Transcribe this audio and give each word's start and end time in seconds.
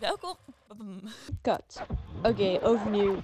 Welkom. 0.00 0.36
Cut. 1.42 1.82
Oké, 2.22 2.58
overnieuw. 2.62 3.16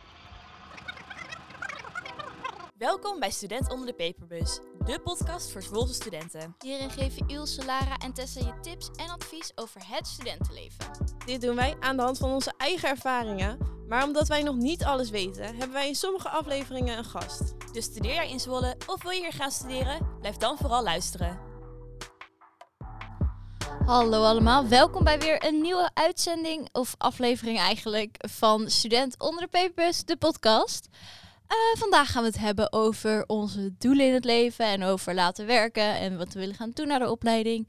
Welkom 2.78 3.20
bij 3.20 3.30
Student 3.30 3.72
onder 3.72 3.86
de 3.86 3.94
Paperbus, 3.94 4.60
de 4.84 5.00
podcast 5.00 5.52
voor 5.52 5.62
Zwolse 5.62 5.94
studenten. 5.94 6.56
Hierin 6.58 6.90
geven 6.90 7.28
Ilse, 7.28 7.64
Lara 7.64 7.96
en 7.96 8.12
Tessa 8.12 8.40
je 8.40 8.60
tips 8.60 8.90
en 8.96 9.10
advies 9.10 9.52
over 9.54 9.80
het 9.84 10.06
studentenleven. 10.06 10.84
Dit 11.26 11.40
doen 11.40 11.56
wij 11.56 11.76
aan 11.80 11.96
de 11.96 12.02
hand 12.02 12.18
van 12.18 12.30
onze 12.30 12.52
eigen 12.56 12.88
ervaringen. 12.88 13.58
Maar 13.88 14.04
omdat 14.04 14.28
wij 14.28 14.42
nog 14.42 14.56
niet 14.56 14.84
alles 14.84 15.10
weten, 15.10 15.44
hebben 15.44 15.72
wij 15.72 15.88
in 15.88 15.94
sommige 15.94 16.28
afleveringen 16.28 16.98
een 16.98 17.04
gast. 17.04 17.72
Dus 17.72 17.84
studeer 17.84 18.14
jij 18.14 18.30
in 18.30 18.40
Zwolle 18.40 18.76
of 18.86 19.02
wil 19.02 19.10
je 19.10 19.20
hier 19.20 19.32
gaan 19.32 19.50
studeren? 19.50 20.16
Blijf 20.20 20.36
dan 20.36 20.56
vooral 20.56 20.82
luisteren. 20.82 21.53
Hallo 23.86 24.22
allemaal, 24.22 24.68
welkom 24.68 25.04
bij 25.04 25.18
weer 25.18 25.46
een 25.46 25.60
nieuwe 25.60 25.90
uitzending, 25.94 26.68
of 26.72 26.94
aflevering 26.98 27.58
eigenlijk, 27.58 28.16
van 28.18 28.70
Student 28.70 29.14
onder 29.18 29.40
de 29.40 29.48
Paperbus, 29.48 30.04
de 30.04 30.16
podcast. 30.16 30.88
Eh, 31.46 31.56
vandaag 31.78 32.10
gaan 32.10 32.22
we 32.22 32.28
het 32.28 32.38
hebben 32.38 32.72
over 32.72 33.24
onze 33.26 33.74
doelen 33.78 34.06
in 34.06 34.14
het 34.14 34.24
leven 34.24 34.66
en 34.66 34.82
over 34.82 35.14
laten 35.14 35.46
werken 35.46 35.94
en 35.98 36.18
wat 36.18 36.32
we 36.32 36.40
willen 36.40 36.54
gaan 36.54 36.70
doen 36.74 36.86
naar 36.86 36.98
de 36.98 37.10
opleiding. 37.10 37.68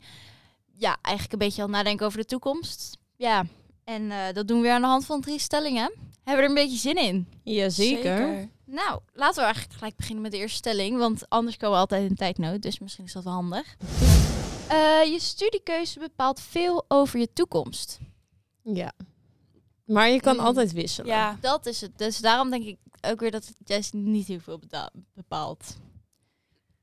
Ja, 0.73 0.97
eigenlijk 1.01 1.33
een 1.33 1.47
beetje 1.47 1.61
al 1.61 1.67
nadenken 1.67 2.05
over 2.05 2.19
de 2.19 2.25
toekomst. 2.25 2.97
Ja, 3.15 3.45
en 3.83 4.11
eh, 4.11 4.17
dat 4.33 4.47
doen 4.47 4.57
we 4.57 4.63
weer 4.63 4.73
aan 4.73 4.81
de 4.81 4.87
hand 4.87 5.05
van 5.05 5.21
drie 5.21 5.39
stellingen. 5.39 5.91
Hebben 6.23 6.35
we 6.35 6.41
er 6.41 6.49
een 6.49 6.67
beetje 6.67 6.77
zin 6.77 6.97
in? 6.97 7.27
Jazeker. 7.43 8.49
Nou, 8.65 8.99
laten 9.13 9.35
we 9.35 9.41
eigenlijk 9.41 9.73
gelijk 9.73 9.95
beginnen 9.95 10.23
met 10.23 10.31
de 10.31 10.37
eerste 10.37 10.57
stelling, 10.57 10.97
want 10.97 11.29
anders 11.29 11.57
komen 11.57 11.75
we 11.75 11.81
altijd 11.81 12.09
in 12.09 12.15
tijdnood, 12.15 12.61
dus 12.61 12.79
misschien 12.79 13.05
is 13.05 13.13
dat 13.13 13.23
wel 13.23 13.33
handig. 13.33 13.75
Eh, 14.69 15.11
je 15.11 15.19
studiekeuze 15.19 15.99
bepaalt 15.99 16.39
veel 16.39 16.85
over 16.87 17.19
je 17.19 17.33
toekomst. 17.33 17.99
Ja. 18.63 18.91
Maar 19.85 20.09
je 20.09 20.19
kan 20.19 20.33
Mm. 20.35 20.39
altijd 20.45 20.71
wisselen. 20.71 21.09
Ja, 21.11 21.37
Dat 21.41 21.65
is 21.65 21.81
het. 21.81 21.97
Dus 21.97 22.17
daarom 22.17 22.49
denk 22.49 22.63
ik 22.65 22.77
ook 23.01 23.19
weer 23.19 23.31
dat 23.31 23.45
het 23.45 23.55
juist 23.63 23.93
niet 23.93 24.27
heel 24.27 24.39
veel 24.39 24.59
bepaalt. 25.13 25.77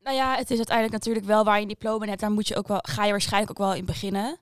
nou 0.03 0.17
ja, 0.17 0.37
het 0.37 0.51
is 0.51 0.57
uiteindelijk 0.57 0.97
natuurlijk 0.97 1.27
wel 1.27 1.45
waar 1.45 1.57
je 1.57 1.63
een 1.63 1.69
diploma 1.69 2.03
in 2.03 2.09
hebt. 2.09 2.21
Daar 2.21 2.31
moet 2.31 2.49
je 2.49 2.57
ook 2.57 2.69
wel, 2.69 2.79
ga 2.83 3.05
je 3.05 3.11
waarschijnlijk 3.11 3.51
ook 3.51 3.67
wel 3.67 3.75
in 3.77 3.85
beginnen. 3.85 4.39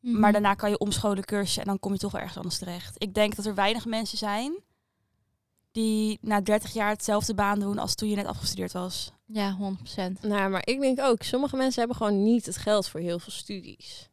Mhm. 0.00 0.20
Maar 0.20 0.32
daarna 0.32 0.54
kan 0.54 0.70
je 0.70 0.78
omscholen 0.78 1.24
cursussen 1.24 1.62
en 1.62 1.68
dan 1.68 1.78
kom 1.78 1.92
je 1.92 1.98
toch 1.98 2.12
wel 2.12 2.20
ergens 2.20 2.38
anders 2.38 2.58
terecht. 2.58 2.94
Ik 2.98 3.14
denk 3.14 3.36
dat 3.36 3.44
er 3.46 3.54
weinig 3.54 3.84
mensen 3.86 4.18
zijn 4.18 4.58
die 5.72 6.18
na 6.20 6.40
30 6.40 6.72
jaar 6.72 6.90
hetzelfde 6.90 7.34
baan 7.34 7.60
doen 7.60 7.78
als 7.78 7.94
toen 7.94 8.08
je 8.08 8.16
net 8.16 8.26
afgestudeerd 8.26 8.72
was. 8.72 9.12
Ja, 9.26 9.56
100%. 9.56 10.20
Nou, 10.20 10.50
maar 10.50 10.62
ik 10.66 10.80
denk 10.80 11.00
ook, 11.00 11.22
sommige 11.22 11.56
mensen 11.56 11.78
hebben 11.78 11.96
gewoon 11.96 12.22
niet 12.24 12.46
het 12.46 12.56
geld 12.56 12.88
voor 12.88 13.00
heel 13.00 13.18
veel 13.18 13.32
studies. 13.32 14.08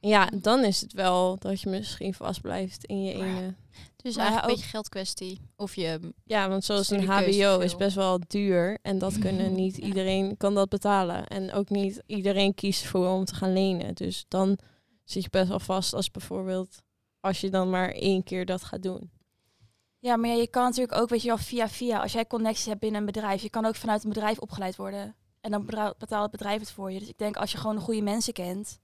Ja, 0.00 0.26
dan 0.40 0.64
is 0.64 0.80
het 0.80 0.92
wel 0.92 1.36
dat 1.38 1.60
je 1.60 1.68
misschien 1.68 2.14
vast 2.14 2.40
blijft 2.40 2.84
in 2.84 3.02
je 3.04 3.16
ja, 3.16 3.24
ene. 3.24 3.54
Dus 3.96 4.16
Maar 4.16 4.24
eigenlijk 4.24 4.36
ook- 4.36 4.42
een 4.50 4.54
beetje 4.54 4.70
geldkwestie. 4.70 5.40
Of 5.56 5.74
je... 5.74 6.00
Ja, 6.24 6.48
want 6.48 6.64
zoals 6.64 6.90
een 6.90 7.06
HBO 7.06 7.58
is 7.58 7.76
best 7.76 7.94
wel 7.96 8.20
duur. 8.26 8.78
En 8.82 8.98
dat 8.98 9.18
kunnen 9.18 9.54
niet 9.62 9.76
Ja. 9.76 9.86
iedereen 9.86 10.36
kan 10.36 10.54
dat 10.54 10.68
betalen. 10.68 11.26
En 11.26 11.52
ook 11.52 11.68
niet 11.70 12.02
iedereen 12.06 12.54
kiest 12.54 12.84
voor 12.86 13.08
om 13.08 13.24
te 13.24 13.34
gaan 13.34 13.52
lenen. 13.52 13.94
Dus 13.94 14.24
dan 14.28 14.58
zit 15.04 15.22
je 15.22 15.30
best 15.30 15.48
wel 15.48 15.60
vast 15.60 15.94
als 15.94 16.10
bijvoorbeeld 16.10 16.82
als 17.20 17.40
je 17.40 17.50
dan 17.50 17.70
maar 17.70 17.90
één 17.90 18.22
keer 18.22 18.46
dat 18.46 18.64
gaat 18.64 18.82
doen. 18.82 19.10
Ja, 20.06 20.16
maar 20.16 20.30
ja, 20.30 20.36
je 20.36 20.46
kan 20.46 20.62
natuurlijk 20.64 20.98
ook, 20.98 21.08
weet 21.08 21.22
je 21.22 21.28
wel, 21.28 21.38
via 21.38 21.68
via, 21.68 22.00
als 22.00 22.12
jij 22.12 22.26
connecties 22.26 22.64
hebt 22.66 22.80
binnen 22.80 23.00
een 23.00 23.06
bedrijf, 23.06 23.42
je 23.42 23.50
kan 23.50 23.64
ook 23.64 23.74
vanuit 23.74 24.02
een 24.04 24.08
bedrijf 24.08 24.38
opgeleid 24.38 24.76
worden. 24.76 25.14
En 25.40 25.50
dan 25.50 25.64
betaalt 25.66 26.22
het 26.22 26.30
bedrijf 26.30 26.60
het 26.60 26.70
voor 26.70 26.92
je. 26.92 26.98
Dus 26.98 27.08
ik 27.08 27.18
denk, 27.18 27.36
als 27.36 27.52
je 27.52 27.58
gewoon 27.58 27.76
de 27.76 27.82
goede 27.82 28.02
mensen 28.02 28.32
kent, 28.32 28.78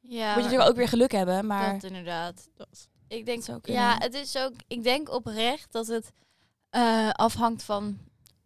Ja, 0.00 0.26
moet 0.26 0.36
je 0.36 0.42
natuurlijk 0.42 0.70
ook 0.70 0.76
weer 0.76 0.88
geluk 0.88 1.12
hebben. 1.12 1.46
Maar 1.46 1.72
dat 1.72 1.82
inderdaad. 1.82 2.48
Dat. 2.56 2.88
Ik 3.08 3.26
denk 3.26 3.42
zou 3.44 3.58
Ja, 3.62 3.90
kunnen. 3.90 4.02
het 4.02 4.14
is 4.14 4.36
ook. 4.36 4.52
Ik 4.66 4.82
denk 4.82 5.10
oprecht 5.14 5.72
dat 5.72 5.86
het 5.86 6.12
eh, 6.70 7.10
afhangt 7.10 7.62
van 7.62 7.98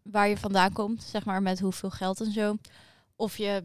waar 0.02 0.28
je 0.28 0.36
vandaan 0.36 0.72
komt, 0.72 1.02
zeg 1.02 1.24
maar, 1.24 1.42
met 1.42 1.60
hoeveel 1.60 1.90
geld 1.90 2.20
en 2.20 2.32
zo. 2.32 2.56
Of 3.16 3.36
je, 3.36 3.64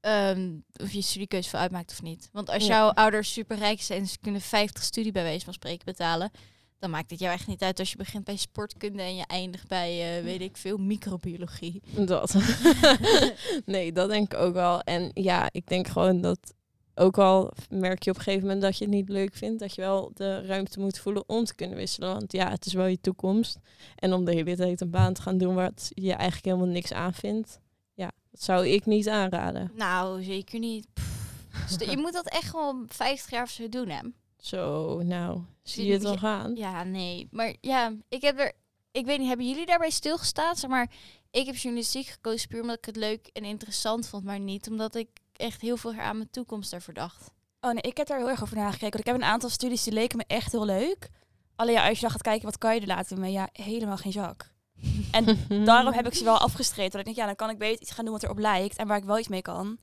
ehm, 0.00 0.52
of 0.82 0.92
je 0.92 1.02
studiekeuze 1.02 1.48
voor 1.50 1.58
uitmaakt 1.58 1.90
of 1.90 2.02
niet. 2.02 2.28
Want 2.32 2.50
als 2.50 2.66
Ja. 2.66 2.74
jouw 2.76 2.88
ouders 2.90 3.32
super 3.32 3.56
rijk 3.56 3.80
zijn 3.82 4.00
en 4.00 4.06
ze 4.06 4.18
kunnen 4.18 4.40
50 4.40 4.82
studie 4.82 5.12
bij 5.12 5.22
wijze 5.22 5.44
van 5.44 5.54
spreken 5.54 5.84
betalen, 5.84 6.30
dan 6.78 6.90
maakt 6.90 7.10
het 7.10 7.18
jou 7.18 7.32
echt 7.32 7.46
niet 7.46 7.62
uit 7.62 7.78
als 7.78 7.90
je 7.90 7.96
begint 7.96 8.24
bij 8.24 8.36
sportkunde 8.36 9.02
en 9.02 9.16
je 9.16 9.26
eindigt 9.26 9.68
bij, 9.68 10.18
eh, 10.18 10.24
weet 10.24 10.40
ik 10.40 10.56
veel, 10.56 10.76
microbiologie. 10.76 11.82
Dat. 11.94 12.36
nee, 13.64 13.92
dat 13.92 14.08
denk 14.08 14.32
ik 14.32 14.38
ook 14.38 14.54
wel. 14.54 14.80
En 14.80 15.10
ja, 15.14 15.48
ik 15.52 15.66
denk 15.66 15.88
gewoon 15.88 16.20
dat 16.20 16.54
ook 16.94 17.18
al 17.18 17.52
merk 17.70 18.02
je 18.02 18.10
op 18.10 18.16
een 18.16 18.22
gegeven 18.22 18.46
moment 18.46 18.62
dat 18.62 18.78
je 18.78 18.84
het 18.84 18.94
niet 18.94 19.08
leuk 19.08 19.34
vindt, 19.34 19.60
dat 19.60 19.74
je 19.74 19.80
wel 19.80 20.10
de 20.14 20.46
ruimte 20.46 20.80
moet 20.80 20.98
voelen 20.98 21.28
om 21.28 21.44
te 21.44 21.54
kunnen 21.54 21.76
wisselen. 21.76 22.12
Want 22.12 22.32
ja, 22.32 22.50
het 22.50 22.66
is 22.66 22.72
wel 22.72 22.86
je 22.86 23.00
toekomst. 23.00 23.58
En 23.96 24.12
om 24.12 24.24
de 24.24 24.32
hele 24.32 24.56
tijd 24.56 24.80
een 24.80 24.90
baan 24.90 25.12
te 25.12 25.22
gaan 25.22 25.38
doen 25.38 25.54
waar 25.54 25.72
je 25.88 26.12
eigenlijk 26.12 26.44
helemaal 26.44 26.74
niks 26.74 26.92
aan 26.92 27.14
vindt, 27.14 27.60
ja, 27.94 28.10
dat 28.30 28.42
zou 28.42 28.66
ik 28.66 28.86
niet 28.86 29.08
aanraden. 29.08 29.70
Nou, 29.74 30.22
zeker 30.22 30.58
niet. 30.58 30.86
Pff. 30.92 31.16
Je 31.90 31.96
moet 31.96 32.12
dat 32.12 32.28
echt 32.28 32.50
gewoon 32.50 32.84
50 32.88 33.30
jaar 33.30 33.42
of 33.42 33.50
zo 33.50 33.68
doen, 33.68 33.88
hè? 33.88 34.00
Zo, 34.46 35.00
nou, 35.02 35.40
zie 35.62 35.86
je 35.86 35.92
het 35.92 36.02
wel 36.02 36.12
je- 36.12 36.18
gaan? 36.18 36.54
Ja, 36.56 36.84
nee. 36.84 37.28
Maar 37.30 37.54
ja, 37.60 37.92
ik 38.08 38.22
heb 38.22 38.38
er... 38.38 38.52
Ik 38.90 39.06
weet 39.06 39.18
niet, 39.18 39.28
hebben 39.28 39.48
jullie 39.48 39.66
daarbij 39.66 39.90
stilgestaan? 39.90 40.56
Zeg 40.56 40.70
maar, 40.70 40.90
ik 41.30 41.46
heb 41.46 41.56
journalistiek 41.56 42.06
gekozen 42.06 42.48
puur 42.48 42.60
omdat 42.60 42.76
ik 42.76 42.84
het 42.84 42.96
leuk 42.96 43.26
en 43.32 43.44
interessant 43.44 44.08
vond. 44.08 44.24
Maar 44.24 44.40
niet 44.40 44.68
omdat 44.70 44.94
ik 44.94 45.08
echt 45.32 45.60
heel 45.60 45.76
veel 45.76 45.92
aan 45.94 46.16
mijn 46.16 46.30
toekomst 46.30 46.72
ervoor 46.72 46.94
dacht. 46.94 47.30
Oh 47.60 47.70
nee, 47.72 47.82
ik 47.82 47.96
heb 47.96 48.06
daar 48.06 48.18
heel 48.18 48.28
erg 48.28 48.42
over 48.42 48.56
nagekeken. 48.56 48.90
Want 48.90 49.06
ik 49.06 49.12
heb 49.12 49.14
een 49.14 49.28
aantal 49.32 49.48
studies 49.48 49.82
die 49.82 49.92
leken 49.92 50.16
me 50.16 50.24
echt 50.26 50.52
heel 50.52 50.64
leuk. 50.64 51.08
Alleen 51.56 51.74
ja, 51.74 51.84
als 51.88 51.94
je 51.94 52.00
dan 52.02 52.10
gaat 52.10 52.22
kijken, 52.22 52.44
wat 52.44 52.58
kan 52.58 52.74
je 52.74 52.80
er 52.80 52.86
later 52.86 53.18
mee? 53.18 53.32
Ja, 53.32 53.48
helemaal 53.52 53.96
geen 53.96 54.12
zak. 54.12 54.52
En 55.10 55.38
daarom 55.64 55.92
heb 55.92 56.06
ik 56.06 56.14
ze 56.14 56.24
wel 56.24 56.38
afgestreept. 56.38 56.92
Want 56.92 57.06
ik 57.08 57.14
denk, 57.14 57.16
ja, 57.16 57.26
dan 57.26 57.36
kan 57.36 57.50
ik 57.50 57.58
beter 57.58 57.82
iets 57.82 57.90
gaan 57.90 58.04
doen 58.04 58.14
wat 58.14 58.22
erop 58.22 58.38
lijkt. 58.38 58.76
En 58.76 58.86
waar 58.86 58.96
ik 58.98 59.04
wel 59.04 59.18
iets 59.18 59.28
mee 59.28 59.42
kan. 59.42 59.78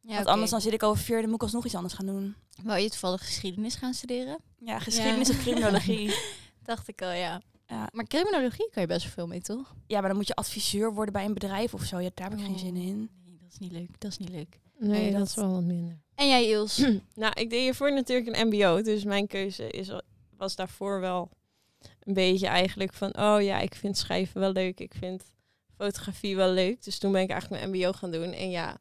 Ja, 0.00 0.14
want 0.14 0.26
anders 0.26 0.50
dan 0.50 0.60
zit 0.60 0.72
ik 0.72 0.82
over 0.82 1.02
vier, 1.04 1.16
dan 1.16 1.26
moet 1.26 1.34
ik 1.34 1.42
alsnog 1.42 1.64
iets 1.64 1.74
anders 1.74 1.94
gaan 1.94 2.06
doen. 2.06 2.34
Wou 2.62 2.78
je 2.80 2.88
toevallig 2.90 3.24
geschiedenis 3.26 3.74
gaan 3.74 3.94
studeren? 3.94 4.38
Ja, 4.58 4.78
geschiedenis 4.78 5.28
Ja. 5.28 5.34
of 5.36 5.40
criminologie. 5.40 6.14
Dacht 6.62 6.88
ik 6.88 7.02
al, 7.02 7.10
ja. 7.12 7.42
Ja. 7.66 7.88
Maar 7.92 8.04
criminologie 8.06 8.68
kan 8.70 8.82
je 8.82 8.88
best 8.88 9.02
wel 9.04 9.12
veel 9.12 9.26
mee, 9.26 9.40
toch? 9.40 9.74
ja, 9.86 9.98
maar 10.00 10.08
dan 10.08 10.16
moet 10.16 10.26
je 10.26 10.34
adviseur 10.34 10.94
worden 10.94 11.12
bij 11.12 11.24
een 11.24 11.34
bedrijf 11.34 11.74
of 11.74 11.82
zo. 11.84 11.98
Ja, 11.98 12.10
daar 12.14 12.30
heb 12.30 12.38
ik 12.38 12.44
geen 12.44 12.58
zin 12.58 12.76
in. 12.76 13.10
Nee, 13.26 13.38
dat 13.40 13.48
is 13.52 13.58
niet 13.58 13.72
leuk. 13.72 13.88
Dat 14.00 14.10
is 14.10 14.18
niet 14.18 14.28
leuk. 14.28 14.58
Nee, 14.78 14.90
Nee, 14.90 15.10
dat 15.10 15.18
dat- 15.18 15.28
is 15.28 15.34
wel 15.34 15.50
wat 15.52 15.62
minder. 15.62 15.98
En 16.14 16.28
jij, 16.28 16.48
Ils? 16.48 16.76
Nou, 17.14 17.32
ik 17.40 17.50
deed 17.50 17.60
hiervoor 17.60 17.92
natuurlijk 17.92 18.36
een 18.36 18.46
mbo, 18.46 18.82
dus 18.82 19.04
mijn 19.04 19.26
keuze 19.26 19.70
is, 19.70 19.90
was 20.36 20.56
daarvoor 20.56 21.00
wel 21.00 21.30
een 22.02 22.14
beetje 22.14 22.46
eigenlijk 22.46 22.92
van, 22.92 23.18
oh 23.18 23.42
ja, 23.42 23.58
ik 23.60 23.74
vind 23.74 23.96
schrijven 23.98 24.40
wel 24.40 24.52
leuk, 24.52 24.80
ik 24.80 24.94
vind 24.98 25.24
fotografie 25.76 26.36
wel 26.36 26.50
leuk. 26.52 26.82
Dus 26.84 26.98
toen 26.98 27.12
ben 27.12 27.22
ik 27.22 27.30
eigenlijk 27.30 27.62
mijn 27.62 27.74
mbo 27.80 27.92
gaan 27.92 28.10
doen 28.10 28.32
en 28.32 28.50
ja, 28.50 28.78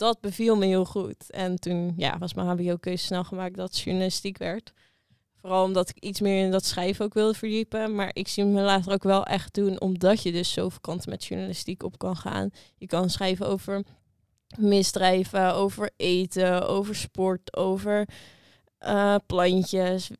dat 0.00 0.20
beviel 0.20 0.56
me 0.56 0.66
heel 0.66 0.84
goed. 0.84 1.30
En 1.30 1.58
toen 1.58 1.92
ja, 1.96 2.18
was 2.18 2.34
mijn 2.34 2.48
hbo-keuze 2.48 3.04
snel 3.04 3.24
gemaakt 3.24 3.56
dat 3.56 3.78
journalistiek 3.78 4.38
werd. 4.38 4.72
Vooral 5.40 5.64
omdat 5.64 5.88
ik 5.88 5.98
iets 5.98 6.20
meer 6.20 6.44
in 6.44 6.50
dat 6.50 6.64
schrijven 6.64 7.04
ook 7.04 7.14
wilde 7.14 7.38
verdiepen. 7.38 7.94
Maar 7.94 8.10
ik 8.12 8.28
zie 8.28 8.44
me 8.44 8.60
later 8.60 8.92
ook 8.92 9.02
wel 9.02 9.24
echt 9.24 9.54
doen, 9.54 9.80
omdat 9.80 10.22
je 10.22 10.32
dus 10.32 10.52
zoveel 10.52 10.80
kanten 10.80 11.10
met 11.10 11.24
journalistiek 11.24 11.82
op 11.82 11.98
kan 11.98 12.16
gaan. 12.16 12.50
Je 12.76 12.86
kan 12.86 13.10
schrijven 13.10 13.46
over 13.46 13.84
misdrijven, 14.58 15.54
over 15.54 15.90
eten, 15.96 16.68
over 16.68 16.94
sport, 16.94 17.56
over 17.56 18.08
eh, 18.78 19.14
plantjes. 19.26 20.10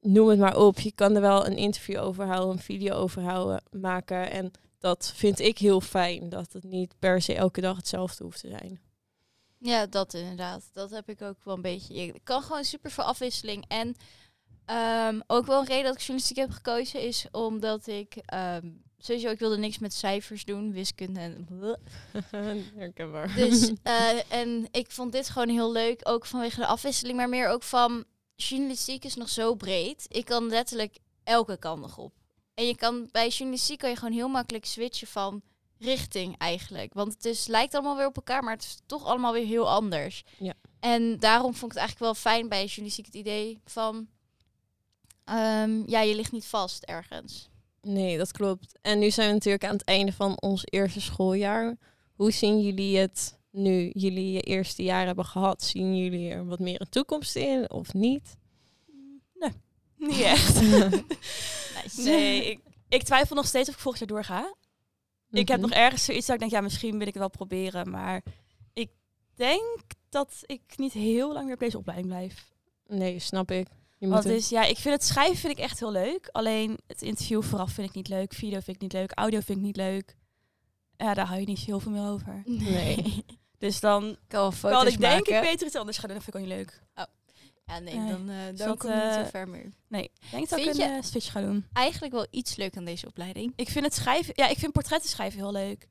Noem 0.00 0.28
het 0.28 0.38
maar 0.38 0.56
op. 0.56 0.80
Je 0.80 0.92
kan 0.92 1.14
er 1.14 1.20
wel 1.20 1.46
een 1.46 1.56
interview 1.56 2.00
over 2.00 2.26
houden, 2.26 2.50
een 2.50 2.62
video 2.62 2.94
over 2.94 3.22
houden, 3.22 3.62
maken. 3.70 4.30
En 4.30 4.50
dat 4.78 5.12
vind 5.14 5.38
ik 5.38 5.58
heel 5.58 5.80
fijn, 5.80 6.28
dat 6.28 6.52
het 6.52 6.64
niet 6.64 6.94
per 6.98 7.22
se 7.22 7.34
elke 7.34 7.60
dag 7.60 7.76
hetzelfde 7.76 8.24
hoeft 8.24 8.40
te 8.40 8.48
zijn. 8.48 8.89
Ja, 9.62 9.86
dat 9.86 10.14
inderdaad. 10.14 10.70
Dat 10.72 10.90
heb 10.90 11.08
ik 11.08 11.22
ook 11.22 11.44
wel 11.44 11.54
een 11.54 11.62
beetje. 11.62 11.94
Ik 11.94 12.20
kan 12.24 12.42
gewoon 12.42 12.64
super 12.64 12.90
veel 12.90 13.04
afwisseling. 13.04 13.64
En 13.68 13.96
ehm, 14.64 15.20
ook 15.26 15.46
wel 15.46 15.60
een 15.60 15.66
reden 15.66 15.84
dat 15.84 15.94
ik 15.94 16.00
journalistiek 16.00 16.36
heb 16.36 16.50
gekozen 16.50 17.00
is 17.00 17.26
omdat 17.30 17.86
ik 17.86 18.16
ehm, 18.16 18.70
sowieso 18.98 19.30
ik 19.30 19.38
wilde 19.38 19.58
niks 19.58 19.78
met 19.78 19.94
cijfers 19.94 20.44
doen, 20.44 20.72
wiskunde 20.72 21.20
en 21.20 21.48
Herkenbaar. 22.76 23.34
dus 23.34 23.72
eh, 23.82 24.32
en 24.32 24.68
ik 24.70 24.90
vond 24.90 25.12
dit 25.12 25.28
gewoon 25.28 25.48
heel 25.48 25.72
leuk, 25.72 26.00
ook 26.02 26.26
vanwege 26.26 26.60
de 26.60 26.66
afwisseling, 26.66 27.16
maar 27.16 27.28
meer 27.28 27.48
ook 27.48 27.62
van 27.62 28.04
journalistiek 28.34 29.04
is 29.04 29.14
nog 29.14 29.28
zo 29.28 29.54
breed. 29.54 30.06
Ik 30.08 30.24
kan 30.24 30.48
letterlijk 30.48 30.98
elke 31.24 31.56
kant 31.58 31.80
nog 31.80 31.98
op. 31.98 32.12
En 32.54 32.66
je 32.66 32.76
kan 32.76 33.08
bij 33.12 33.28
journalistiek 33.28 33.78
kan 33.78 33.90
je 33.90 33.96
gewoon 33.96 34.14
heel 34.14 34.28
makkelijk 34.28 34.64
switchen 34.64 35.08
van 35.08 35.42
richting 35.80 36.38
eigenlijk. 36.38 36.94
Want 36.94 37.12
het 37.12 37.24
is, 37.24 37.46
lijkt 37.46 37.74
allemaal 37.74 37.96
weer 37.96 38.06
op 38.06 38.16
elkaar, 38.16 38.42
maar 38.42 38.54
het 38.54 38.62
is 38.62 38.78
toch 38.86 39.04
allemaal 39.04 39.32
weer 39.32 39.46
heel 39.46 39.70
anders. 39.70 40.24
Ja. 40.38 40.54
En 40.80 41.16
daarom 41.16 41.54
vond 41.54 41.72
ik 41.72 41.78
het 41.78 41.86
eigenlijk 41.86 41.98
wel 41.98 42.32
fijn 42.32 42.48
bij 42.48 42.64
journalistiek 42.64 43.06
het 43.06 43.14
idee 43.14 43.60
van... 43.64 44.08
ehm, 45.24 45.82
ja, 45.86 46.00
je 46.00 46.14
ligt 46.14 46.32
niet 46.32 46.46
vast 46.46 46.84
ergens. 46.84 47.48
Nee, 47.82 48.18
dat 48.18 48.32
klopt. 48.32 48.78
En 48.82 48.98
nu 48.98 49.10
zijn 49.10 49.28
we 49.28 49.34
natuurlijk 49.34 49.64
aan 49.64 49.72
het 49.72 49.84
einde 49.84 50.12
van 50.12 50.40
ons 50.40 50.62
eerste 50.64 51.00
schooljaar. 51.00 51.76
Hoe 52.14 52.30
zien 52.30 52.60
jullie 52.60 52.98
het 52.98 53.38
nu 53.50 53.90
jullie 53.94 54.32
je 54.32 54.40
eerste 54.40 54.82
jaar 54.82 55.06
hebben 55.06 55.24
gehad? 55.24 55.62
Zien 55.62 55.96
jullie 55.96 56.30
er 56.30 56.46
wat 56.46 56.58
meer 56.58 56.80
een 56.80 56.88
toekomst 56.88 57.36
in 57.36 57.70
of 57.70 57.92
niet? 57.92 58.38
Niet 60.00 60.20
echt. 60.20 60.60
Nice. 60.60 62.02
nee, 62.08 62.50
ik, 62.50 62.60
ik 62.88 63.02
twijfel 63.02 63.36
nog 63.36 63.46
steeds 63.46 63.68
of 63.68 63.74
ik 63.74 63.80
volgend 63.80 64.08
jaar 64.08 64.18
doorga. 64.18 64.54
Ik 65.30 65.48
heb 65.48 65.60
Mhm. 65.60 65.68
nog 65.68 65.78
ergens 65.78 66.04
zoiets 66.04 66.26
dat 66.26 66.34
ik 66.34 66.40
denk, 66.40 66.52
ja, 66.52 66.60
misschien 66.60 66.90
wil 66.90 67.00
ik 67.06 67.06
het 67.06 67.16
wel 67.18 67.30
proberen. 67.30 67.90
Maar 67.90 68.22
ik 68.72 68.90
denk 69.34 69.62
dat 70.08 70.42
ik 70.46 70.62
niet 70.76 70.92
heel 70.92 71.32
lang 71.32 71.44
meer 71.44 71.54
op 71.54 71.60
deze 71.60 71.78
opleiding 71.78 72.08
blijf. 72.10 72.52
Nee, 72.86 73.18
snap 73.18 73.50
ik. 73.50 73.66
Je 73.98 74.06
moet 74.06 74.14
Want 74.14 74.24
het- 74.24 74.34
is, 74.42 74.48
ja, 74.48 74.64
ik 74.64 74.76
vind 74.78 74.94
het 74.94 75.04
schrijven 75.04 75.36
vind 75.36 75.52
ik 75.52 75.64
echt 75.64 75.78
heel 75.78 75.92
leuk. 75.92 76.28
Alleen 76.32 76.78
het 76.86 77.02
interview 77.02 77.42
vooraf 77.42 77.72
vind 77.72 77.88
ik 77.88 77.94
niet 77.94 78.08
leuk. 78.08 78.32
Video 78.34 78.60
vind 78.60 78.76
ik 78.76 78.82
niet 78.82 78.92
leuk. 78.92 79.12
Audio 79.14 79.40
vind 79.40 79.58
ik 79.58 79.64
niet 79.64 79.76
leuk. 79.76 80.16
Ja, 80.96 81.14
daar 81.14 81.26
hou 81.26 81.40
je 81.40 81.46
niet 81.46 81.58
heel 81.58 81.80
veel 81.80 81.92
meer 81.92 82.08
over. 82.08 82.42
Nee. 82.44 83.24
Dus 83.58 83.80
dan 83.80 84.16
kan 84.28 84.52
wel 84.62 84.70
kan 84.72 84.86
ik 84.86 85.00
denk 85.00 85.26
maken. 85.26 85.34
ik 85.36 85.50
beter 85.50 85.66
iets 85.66 85.76
anders 85.76 85.98
gaan 85.98 86.08
doen. 86.08 86.18
Dat 86.18 86.24
vind 86.24 86.36
ik 86.36 86.42
ook 86.42 86.48
niet 86.48 86.56
leuk. 86.56 86.82
Ja, 87.70 87.78
nee, 87.78 87.96
Nee. 87.96 88.10
dan, 88.10 88.28
eh 88.30 88.46
Dus 88.48 88.58
dan 88.58 88.68
dat, 88.68 88.78
kom 88.78 88.90
je 88.90 88.96
niet 88.96 89.04
eh, 89.04 89.22
zo 89.22 89.24
ver 89.24 89.48
meer. 89.48 89.72
Nee, 89.88 90.02
ik 90.04 90.30
denk 90.30 90.48
dat 90.48 90.60
Vind 90.60 90.74
ik 90.76 90.82
een 90.82 90.90
je- 90.90 90.96
eh, 90.96 91.02
switch 91.02 91.30
ga 91.32 91.40
doen. 91.40 91.66
Eigenlijk 91.72 92.12
wel 92.12 92.26
iets 92.30 92.56
leuk 92.56 92.76
aan 92.76 92.84
deze 92.84 93.06
opleiding. 93.06 93.52
Ik 93.56 93.68
vind 93.68 93.84
het 93.84 93.94
schrijven, 93.94 94.32
ja, 94.36 94.48
ik 94.48 94.58
vind 94.58 94.72
portretten 94.72 95.10
schrijven 95.10 95.38
heel 95.38 95.52
leuk. 95.52 95.88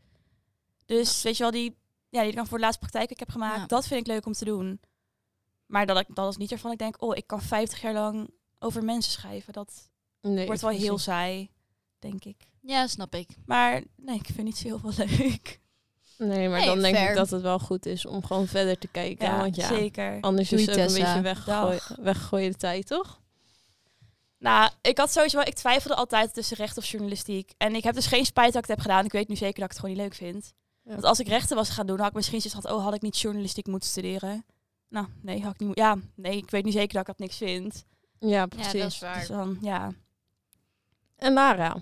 Dus 0.86 1.22
weet 1.22 1.38
je 1.38 1.44
wel, 1.44 1.52
die, 1.52 1.78
ja, 2.10 2.20
die 2.22 2.30
ik 2.30 2.36
dan 2.36 2.48
voor 2.48 2.58
de 2.58 2.64
laatste 2.64 2.82
praktijk 2.82 3.10
ik 3.12 3.20
heb 3.20 3.30
gemaakt, 3.30 3.60
Ja. 3.60 3.66
dat 3.66 3.88
vind 3.88 4.00
ik 4.02 4.08
leuk 4.08 4.26
om 4.26 4.34
te 4.34 4.46
doen. 4.46 4.80
Maar 5.66 5.86
dat, 5.86 6.00
ik, 6.00 6.16
dat 6.16 6.30
is 6.30 6.38
niet 6.38 6.52
ervan 6.52 6.72
ik 6.72 6.78
denk, 6.78 7.02
oh, 7.02 7.18
ik 7.18 7.28
kan 7.28 7.42
50 7.42 7.82
jaar 7.82 7.94
lang 7.94 8.30
over 8.60 8.84
mensen 8.84 9.12
schrijven. 9.12 9.54
Dat 9.54 9.90
nee, 10.22 10.46
wordt 10.46 10.62
wel 10.62 10.70
heel 10.70 10.98
saai, 10.98 11.50
denk 12.00 12.24
ik. 12.26 12.38
Ja, 12.62 12.88
snap 12.88 13.16
ik. 13.16 13.30
Maar 13.46 13.84
nee, 13.96 14.16
ik 14.16 14.26
vind 14.26 14.44
niet 14.44 14.58
zo 14.58 14.68
heel 14.68 14.80
veel 14.80 15.06
leuk. 15.18 15.60
Nee, 16.28 16.50
maar 16.50 16.58
Nee, 16.60 16.68
dan 16.68 16.80
denk 16.80 16.96
fair. 16.96 17.10
ik 17.10 17.16
dat 17.16 17.30
het 17.30 17.42
wel 17.42 17.60
goed 17.60 17.86
is 17.86 18.06
om 18.06 18.26
gewoon 18.26 18.48
verder 18.48 18.78
te 18.78 18.88
kijken. 18.88 19.38
want 19.38 19.56
ja, 19.56 19.68
zeker. 19.68 20.18
anders 20.22 20.50
Doei, 20.50 20.62
is 20.62 20.68
het 20.68 20.80
ook 20.80 20.88
een 20.88 20.94
beetje 21.04 21.22
weggegooid, 21.22 21.88
Dag. 21.88 21.98
weggegooide 22.02 22.56
tijd, 22.56 22.88
toch? 22.88 23.20
Nou, 24.38 24.72
ik 24.82 24.98
had 24.98 25.12
sowieso 25.12 25.38
wel, 25.38 25.46
ik 25.48 25.54
twijfelde 25.54 25.96
altijd 25.96 26.34
tussen 26.34 26.58
recht 26.58 26.78
of 26.78 26.86
journalistiek. 26.86 27.52
En 27.58 27.76
ik 27.76 27.84
heb 27.84 27.96
dus 27.96 28.06
geen 28.06 28.26
spijt 28.26 28.54
dat 28.54 28.64
ik 28.64 28.70
het 28.70 28.78
heb 28.78 28.80
gedaan. 28.88 29.06
Ik 29.06 29.12
weet 29.12 29.28
nu 29.28 29.36
zeker 29.36 29.54
dat 29.60 29.64
ik 29.64 29.70
het 29.70 29.80
gewoon 29.80 29.96
niet 29.96 30.04
leuk 30.04 30.14
vind. 30.14 30.54
Ja. 30.84 30.92
Want 30.92 31.04
als 31.04 31.20
ik 31.20 31.28
rechten 31.28 31.56
was 31.56 31.70
gaan 31.70 31.88
doen, 31.88 32.00
had 32.00 32.08
ik 32.08 32.14
misschien 32.14 32.42
zoiets 32.42 32.60
gehad, 32.60 32.78
oh, 32.80 32.84
had 32.86 32.94
ik 32.94 33.02
niet 33.02 33.20
journalistiek 33.20 33.68
moeten 33.68 33.90
studeren. 33.90 34.46
Nou, 34.90 35.08
nee, 35.22 35.42
had 35.44 35.54
ik 35.54 35.60
niet. 35.68 35.78
Ja, 35.78 35.98
nee, 36.16 36.38
ik 36.38 36.50
weet 36.50 36.66
nu 36.66 36.72
zeker 36.72 36.92
dat 36.94 37.02
ik 37.02 37.08
dat 37.08 37.20
niks 37.20 37.38
vind. 37.38 37.84
Ja, 38.20 38.28
Ja, 38.28 38.46
precies. 38.46 38.72
dat 38.82 38.92
is 38.92 39.00
waar. 39.00 39.20
Dus 39.20 39.28
dan, 39.28 39.58
ja. 39.62 39.92
En 41.16 41.34
Lara? 41.34 41.76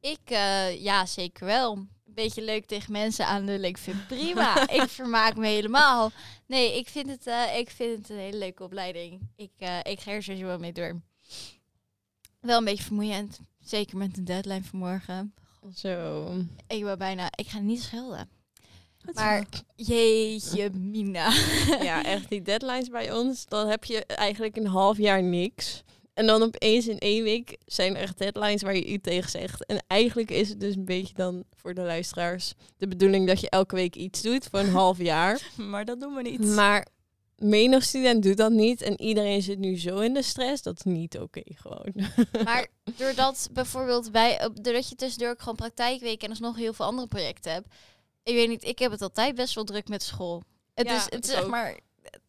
Ik, 0.00 0.20
eh, 0.24 0.82
ja, 0.82 1.06
zeker 1.06 1.46
wel. 1.46 1.86
Beetje 2.16 2.42
leuk 2.42 2.66
tegen 2.66 2.92
mensen 2.92 3.26
aanlullen. 3.26 3.68
Ik 3.68 3.78
vind 3.78 3.96
het 3.96 4.06
prima. 4.06 4.68
ik 4.82 4.88
vermaak 4.88 5.36
me 5.36 5.46
helemaal. 5.46 6.10
Nee, 6.46 6.78
ik 6.78 6.88
vind 6.88 7.10
het, 7.10 7.26
eh, 7.26 7.58
ik 7.58 7.70
vind 7.70 7.98
het 7.98 8.10
een 8.10 8.18
hele 8.18 8.38
leuke 8.38 8.62
opleiding. 8.64 9.20
Ik, 9.36 9.50
eh, 9.58 9.78
ik 9.82 10.00
ga 10.00 10.10
er 10.10 10.22
sowieso 10.22 10.46
wel 10.46 10.58
mee 10.58 10.72
door. 10.72 11.00
Wel 12.40 12.58
een 12.58 12.64
beetje 12.64 12.84
vermoeiend. 12.84 13.40
Zeker 13.58 13.96
met 13.96 14.16
een 14.16 14.24
deadline 14.24 14.62
vanmorgen. 14.62 15.34
Zo. 15.74 16.26
Ik 16.66 16.84
ben 16.84 16.98
bijna... 16.98 17.28
Ik 17.34 17.46
ga 17.46 17.58
niet 17.58 17.82
schelden. 17.82 18.28
Maar 19.12 19.46
jeetje, 19.74 20.70
Mina. 20.70 21.32
Ja, 21.82 22.04
echt 22.04 22.28
die 22.28 22.42
deadlines 22.42 22.88
bij 22.88 23.12
ons, 23.12 23.46
dan 23.46 23.68
heb 23.68 23.84
je 23.84 24.06
eigenlijk 24.06 24.56
een 24.56 24.66
half 24.66 24.98
jaar 24.98 25.22
niks. 25.22 25.82
En 26.16 26.26
dan 26.26 26.42
opeens 26.42 26.86
in 26.88 26.98
één 26.98 27.22
week 27.22 27.56
zijn 27.66 27.94
er 27.96 28.02
echt 28.02 28.18
deadlines 28.18 28.62
waar 28.62 28.76
je 28.76 28.92
u 28.92 28.98
tegen 28.98 29.30
zegt. 29.30 29.66
En 29.66 29.84
eigenlijk 29.86 30.30
is 30.30 30.48
het 30.48 30.60
dus 30.60 30.76
een 30.76 30.84
beetje 30.84 31.14
dan 31.14 31.44
voor 31.56 31.74
de 31.74 31.80
luisteraars 31.80 32.54
de 32.76 32.88
bedoeling 32.88 33.26
dat 33.26 33.40
je 33.40 33.50
elke 33.50 33.74
week 33.74 33.96
iets 33.96 34.22
doet 34.22 34.46
voor 34.50 34.58
een 34.58 34.70
half 34.70 34.98
jaar. 34.98 35.40
Maar 35.70 35.84
dat 35.84 36.00
doen 36.00 36.14
we 36.14 36.22
niet. 36.22 36.40
Maar 36.44 36.86
menig 37.36 37.84
student 37.84 38.22
doet 38.22 38.36
dat 38.36 38.50
niet. 38.52 38.82
En 38.82 39.00
iedereen 39.00 39.42
zit 39.42 39.58
nu 39.58 39.78
zo 39.78 39.98
in 39.98 40.14
de 40.14 40.22
stress. 40.22 40.62
Dat 40.62 40.76
is 40.76 40.82
niet 40.92 41.18
oké 41.18 41.42
gewoon. 41.44 41.92
Maar 42.44 42.66
doordat 42.96 43.48
bijvoorbeeld 43.52 44.12
bij, 44.12 44.44
op- 44.44 44.64
doordat 44.64 44.88
je 44.88 44.94
tussendoor 44.94 45.30
ook 45.30 45.40
gewoon 45.40 45.56
praktijkweek 45.56 46.22
en 46.22 46.28
dus 46.28 46.38
nog 46.40 46.56
heel 46.56 46.72
veel 46.72 46.84
andere 46.86 47.06
projecten 47.08 47.52
hebt. 47.52 47.68
Ik 48.22 48.34
weet 48.34 48.48
niet, 48.48 48.64
ik 48.64 48.78
heb 48.78 48.90
het 48.90 49.02
altijd 49.02 49.34
best 49.34 49.54
wel 49.54 49.64
druk 49.64 49.88
met 49.88 50.02
school. 50.02 50.42
Het 50.74 50.86
Ja, 50.88 50.96
is, 50.96 51.04
het 51.08 51.24
is 51.24 51.30
zeg 51.30 51.46
maar, 51.46 51.78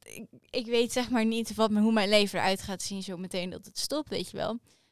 ik, 0.08 0.26
ik 0.50 0.66
weet 0.66 0.92
zeg 0.92 1.10
maar 1.10 1.26
niet 1.26 1.56
wat, 1.56 1.72
hoe 1.72 1.92
mijn 1.92 2.10
leven 2.10 2.40
eruit 2.40 2.62
gaat 2.62 2.82
zien 2.82 3.04
zo 3.04 3.18
meteen 3.18 3.50
dat 3.50 3.66
het 3.66 3.78
stopt, 3.78 4.10
weet 4.10 4.30
je 4.30 4.38
wel. 4.38 4.52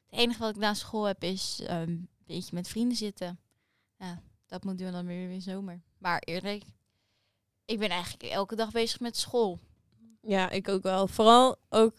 Het 0.10 0.20
enige 0.20 0.40
wat 0.40 0.50
ik 0.50 0.62
na 0.62 0.74
school 0.74 1.04
heb 1.04 1.24
is 1.24 1.60
ehm, 1.66 1.90
een 1.90 2.10
beetje 2.26 2.56
met 2.56 2.68
vrienden 2.68 2.98
zitten. 2.98 3.40
Ja, 3.98 4.22
dat 4.48 4.64
moet 4.64 4.78
doen 4.78 4.92
dan 4.92 5.06
weer 5.06 5.30
in 5.30 5.42
zomer. 5.42 5.82
Maar 5.98 6.20
eerlijk, 6.20 6.64
ik 7.66 7.80
ben 7.80 7.90
eigenlijk 7.90 8.24
elke 8.24 8.56
dag 8.56 8.72
bezig 8.72 9.00
met 9.00 9.18
school. 9.18 9.60
Ja, 10.22 10.50
ik 10.50 10.70
ook 10.70 10.84
wel. 10.84 11.08
Vooral 11.08 11.58
ook 11.70 11.94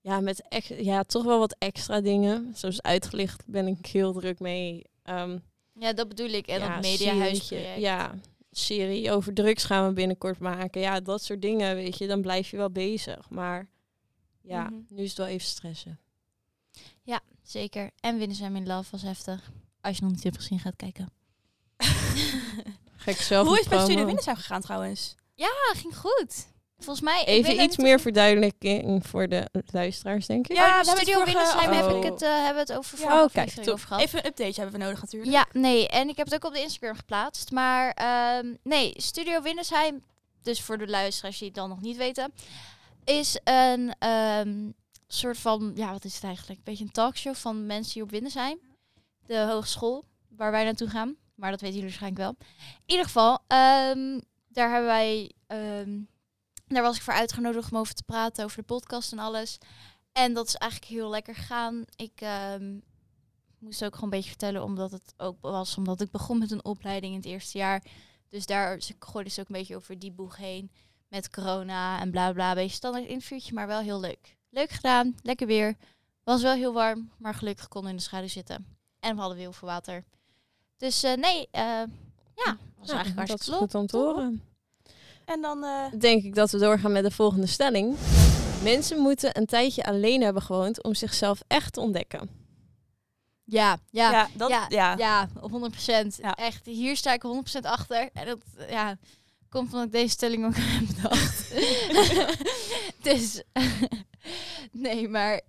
ja, 0.00 0.20
met 0.20 0.48
ex 0.48 0.68
ja, 0.68 1.02
toch 1.02 1.24
wel 1.24 1.38
wat 1.38 1.56
extra 1.58 2.00
dingen. 2.00 2.52
Zoals 2.54 2.82
uitgelicht 2.82 3.42
ben 3.46 3.66
ik 3.66 3.86
heel 3.86 4.12
druk 4.12 4.38
mee. 4.38 4.84
Ehm, 5.02 5.38
Ja, 5.78 5.92
dat 5.92 6.08
bedoel 6.08 6.28
ik. 6.28 6.46
En 6.46 6.60
ja, 6.60 6.74
dat 6.74 6.82
mediahuisproject. 6.82 7.80
Ja, 7.80 8.14
serie 8.52 9.10
over 9.12 9.34
drugs 9.34 9.64
gaan 9.64 9.86
we 9.88 9.92
binnenkort 9.92 10.38
maken. 10.38 10.80
Ja, 10.80 11.00
dat 11.00 11.22
soort 11.22 11.42
dingen, 11.42 11.74
weet 11.74 11.98
je. 11.98 12.06
Dan 12.06 12.20
blijf 12.20 12.50
je 12.50 12.56
wel 12.56 12.70
bezig. 12.70 13.30
Maar 13.30 13.68
ja, 14.40 14.62
Mhm. 14.62 14.74
nu 14.88 15.02
is 15.02 15.08
het 15.08 15.18
wel 15.18 15.26
even 15.26 15.46
stressen. 15.48 16.00
Zeker. 17.42 17.90
En 18.00 18.18
Winnen 18.18 18.36
zijn 18.36 18.56
in 18.56 18.66
Love 18.66 18.90
was 18.90 19.02
heftig. 19.02 19.50
Als 19.80 19.96
je 19.96 20.02
nog 20.02 20.12
niet 20.12 20.22
hebt 20.22 20.36
gezien, 20.36 20.58
gaat 20.58 20.76
kijken. 20.76 21.08
Gek 22.96 23.16
zelf 23.16 23.46
Hoe 23.46 23.54
is 23.58 23.64
het 23.64 23.68
bij. 23.74 23.82
Studio 23.84 24.04
Windersheim 24.04 24.36
gegaan 24.36 24.60
trouwens? 24.60 25.14
Ja, 25.34 25.48
ging 25.74 25.96
goed. 25.96 26.46
Volgens 26.84 27.00
mij... 27.00 27.24
Even 27.24 27.62
iets 27.62 27.76
meer 27.76 28.00
verduidelijking 28.00 29.06
voor 29.06 29.28
de 29.28 29.48
luisteraars, 29.66 30.26
denk 30.26 30.48
ik. 30.48 30.56
Ja, 30.56 30.66
Ja, 30.66 30.80
we 30.80 30.86
hebben 30.86 31.14
het 31.14 31.24
Winnersheim 31.24 31.72
heb 31.72 31.84
Oh. 31.84 31.96
ik 31.96 32.02
het, 32.02 32.22
eh, 32.22 32.28
hebben 32.30 32.54
we 32.66 32.72
het 32.72 32.72
over 32.72 32.98
Ja, 32.98 33.04
vorige 33.04 33.24
oh, 33.24 33.32
kijk, 33.32 33.68
over 33.70 33.86
gehad. 33.86 34.02
Even 34.02 34.18
een 34.18 34.26
update 34.26 34.60
hebben 34.60 34.78
we 34.80 34.84
nodig 34.84 35.00
natuurlijk. 35.00 35.32
Ja, 35.32 35.46
nee. 35.52 35.88
En 35.88 36.08
ik 36.08 36.16
heb 36.16 36.26
het 36.26 36.34
ook 36.34 36.44
op 36.44 36.52
de 36.52 36.60
Instagram 36.60 36.96
geplaatst. 36.96 37.50
Maar 37.50 37.90
ehm, 37.90 38.54
nee, 38.62 38.92
Studio 38.96 39.42
Winnersheim, 39.42 40.02
dus 40.42 40.60
voor 40.62 40.78
de 40.78 40.88
luisteraars 40.88 41.38
die 41.38 41.46
het 41.46 41.56
dan 41.56 41.68
nog 41.68 41.80
niet 41.80 41.96
weten, 41.96 42.32
is 43.04 43.38
een 43.44 43.94
ehm, 43.98 44.70
soort 45.08 45.38
van, 45.38 45.72
ja, 45.74 45.92
wat 45.92 46.04
is 46.04 46.14
het 46.14 46.24
eigenlijk? 46.24 46.58
Een 46.58 46.64
beetje 46.64 46.84
een 46.84 46.90
talkshow 46.90 47.34
van 47.34 47.66
mensen 47.66 47.92
hier 47.92 48.02
op 48.02 48.10
Winnersheim. 48.10 48.58
De 49.26 49.38
hogeschool 49.38 50.04
waar 50.36 50.50
wij 50.50 50.64
naartoe 50.64 50.88
gaan. 50.88 51.16
Maar 51.34 51.50
dat 51.50 51.60
weten 51.60 51.76
jullie 51.76 51.90
waarschijnlijk 51.90 52.22
wel. 52.22 52.36
In 52.58 52.82
ieder 52.86 53.04
geval, 53.04 53.38
ehm, 53.46 54.20
daar 54.48 54.70
hebben 54.70 54.86
wij, 54.86 55.32
ehm, 55.46 55.98
daar 56.74 56.82
was 56.82 56.96
ik 56.96 57.02
voor 57.02 57.14
uitgenodigd 57.14 57.72
om 57.72 57.78
over 57.78 57.94
te 57.94 58.02
praten, 58.02 58.44
over 58.44 58.56
de 58.56 58.62
podcast 58.62 59.12
en 59.12 59.18
alles. 59.18 59.58
En 60.12 60.32
dat 60.32 60.46
is 60.46 60.54
eigenlijk 60.54 60.92
heel 60.92 61.10
lekker 61.10 61.34
gegaan. 61.34 61.84
Ik 61.96 62.20
ehm, 62.20 62.78
moest 63.58 63.84
ook 63.84 63.94
gewoon 63.94 64.12
een 64.12 64.16
beetje 64.16 64.30
vertellen, 64.30 64.62
omdat 64.62 64.90
het 64.90 65.14
ook 65.16 65.36
was, 65.40 65.76
omdat 65.76 66.00
ik 66.00 66.10
begon 66.10 66.38
met 66.38 66.50
een 66.50 66.64
opleiding 66.64 67.12
in 67.12 67.18
het 67.18 67.28
eerste 67.28 67.58
jaar. 67.58 67.82
Dus 68.28 68.46
daar 68.46 68.80
gooide 68.98 69.30
ze 69.30 69.40
ook 69.40 69.48
een 69.48 69.56
beetje 69.56 69.76
over 69.76 69.98
die 69.98 70.12
boeg 70.12 70.36
heen 70.36 70.70
met 71.08 71.30
corona 71.30 72.00
en 72.00 72.10
bla 72.10 72.32
bla. 72.32 72.54
Beetje 72.54 72.76
standaard 72.76 73.06
interviewtje, 73.06 73.54
maar 73.54 73.66
wel 73.66 73.80
heel 73.80 74.00
leuk. 74.00 74.36
Leuk 74.50 74.70
gedaan, 74.70 75.16
lekker 75.22 75.46
weer. 75.46 75.76
Was 76.24 76.42
wel 76.42 76.54
heel 76.54 76.72
warm, 76.72 77.10
maar 77.18 77.34
gelukkig 77.34 77.68
kon 77.68 77.88
in 77.88 77.96
de 77.96 78.02
schaduw 78.02 78.28
zitten. 78.28 78.66
En 79.00 79.14
we 79.14 79.20
hadden 79.20 79.36
weer 79.36 79.46
heel 79.46 79.56
veel 79.58 79.68
water. 79.68 80.04
Dus 80.76 81.02
eh, 81.02 81.14
nee, 81.14 81.48
eh, 81.50 81.62
ja, 82.34 82.56
was 82.76 82.88
Ja, 82.88 82.94
eigenlijk 82.94 83.28
dat 83.28 83.40
is 83.40 83.46
hartstikke 83.46 83.58
goed 83.58 83.74
om 83.74 83.86
te 83.86 83.96
horen. 83.96 84.42
En 85.24 85.40
dan... 85.40 85.64
eh, 85.64 85.84
Denk 85.98 86.22
ik 86.22 86.34
dat 86.34 86.50
we 86.50 86.58
doorgaan 86.58 86.92
met 86.92 87.04
de 87.04 87.10
volgende 87.10 87.46
stelling. 87.46 87.96
Mensen 88.62 88.98
moeten 88.98 89.38
een 89.38 89.46
tijdje 89.46 89.84
alleen 89.84 90.22
hebben 90.22 90.42
gewoond 90.42 90.82
om 90.82 90.94
zichzelf 90.94 91.42
echt 91.46 91.72
te 91.72 91.80
ontdekken. 91.80 92.30
Ja, 93.44 93.78
ja, 93.90 94.10
ja, 94.10 94.28
dat, 94.34 94.48
ja, 94.50 94.66
ja. 94.68 94.96
ja, 94.96 95.28
op 95.40 95.50
100%. 95.50 95.84
Ja. 96.16 96.34
Echt, 96.34 96.66
hier 96.66 96.96
sta 96.96 97.12
ik 97.12 97.22
100% 97.56 97.60
achter. 97.60 98.08
En 98.12 98.26
dat 98.26 98.38
ja, 98.68 98.96
komt 99.48 99.72
omdat 99.72 99.86
ik 99.86 99.92
deze 99.92 100.08
stelling 100.08 100.44
ook 100.44 100.54
heb 100.58 100.86
bedacht. 100.86 101.50
dus, 103.08 103.42
nee, 104.72 105.08
maar 105.08 105.40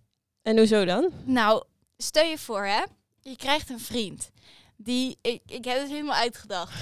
En 0.41 0.57
hoezo 0.57 0.85
dan? 0.85 1.09
Nou, 1.23 1.63
stel 1.97 2.25
je 2.25 2.37
voor, 2.37 2.65
hè. 2.65 2.81
Je 3.21 3.35
krijgt 3.35 3.69
een 3.69 3.79
vriend. 3.79 4.29
Die, 4.77 5.17
ik, 5.21 5.41
ik 5.45 5.65
heb 5.65 5.79
het 5.79 5.89
helemaal 5.89 6.15
uitgedacht. 6.15 6.73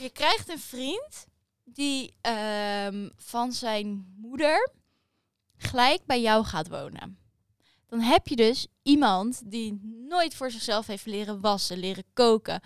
je 0.00 0.10
krijgt 0.12 0.48
een 0.50 0.58
vriend 0.60 1.26
die 1.72 2.14
ehm, 2.20 3.08
van 3.16 3.52
zijn 3.52 4.14
moeder 4.16 4.70
gelijk 5.56 6.06
bij 6.06 6.20
jou 6.20 6.44
gaat 6.44 6.68
wonen. 6.68 7.18
Dan 7.86 8.00
heb 8.00 8.28
je 8.28 8.36
dus 8.36 8.66
iemand 8.82 9.50
die 9.50 9.80
nooit 10.08 10.34
voor 10.34 10.50
zichzelf 10.50 10.86
heeft 10.86 11.06
leren 11.06 11.40
wassen, 11.40 11.78
leren 11.78 12.04
koken. 12.12 12.60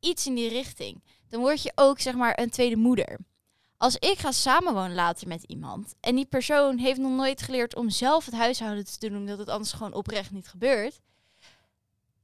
Iets 0.00 0.26
in 0.26 0.34
die 0.34 0.48
richting. 0.48 1.02
Dan 1.28 1.40
word 1.40 1.62
je 1.62 1.72
ook, 1.74 2.00
zeg 2.00 2.14
maar, 2.14 2.38
een 2.38 2.50
tweede 2.50 2.76
moeder. 2.76 3.18
Als 3.76 3.96
ik 3.96 4.18
ga 4.18 4.32
samenwonen 4.32 4.94
later 4.94 5.28
met 5.28 5.42
iemand 5.42 5.94
en 6.00 6.14
die 6.14 6.26
persoon 6.26 6.78
heeft 6.78 7.00
nog 7.00 7.12
nooit 7.12 7.42
geleerd 7.42 7.76
om 7.76 7.90
zelf 7.90 8.24
het 8.24 8.34
huishouden 8.34 8.84
te 8.84 9.08
doen, 9.08 9.16
omdat 9.16 9.38
het 9.38 9.48
anders 9.48 9.72
gewoon 9.72 9.94
oprecht 9.94 10.30
niet 10.30 10.48
gebeurt, 10.48 11.00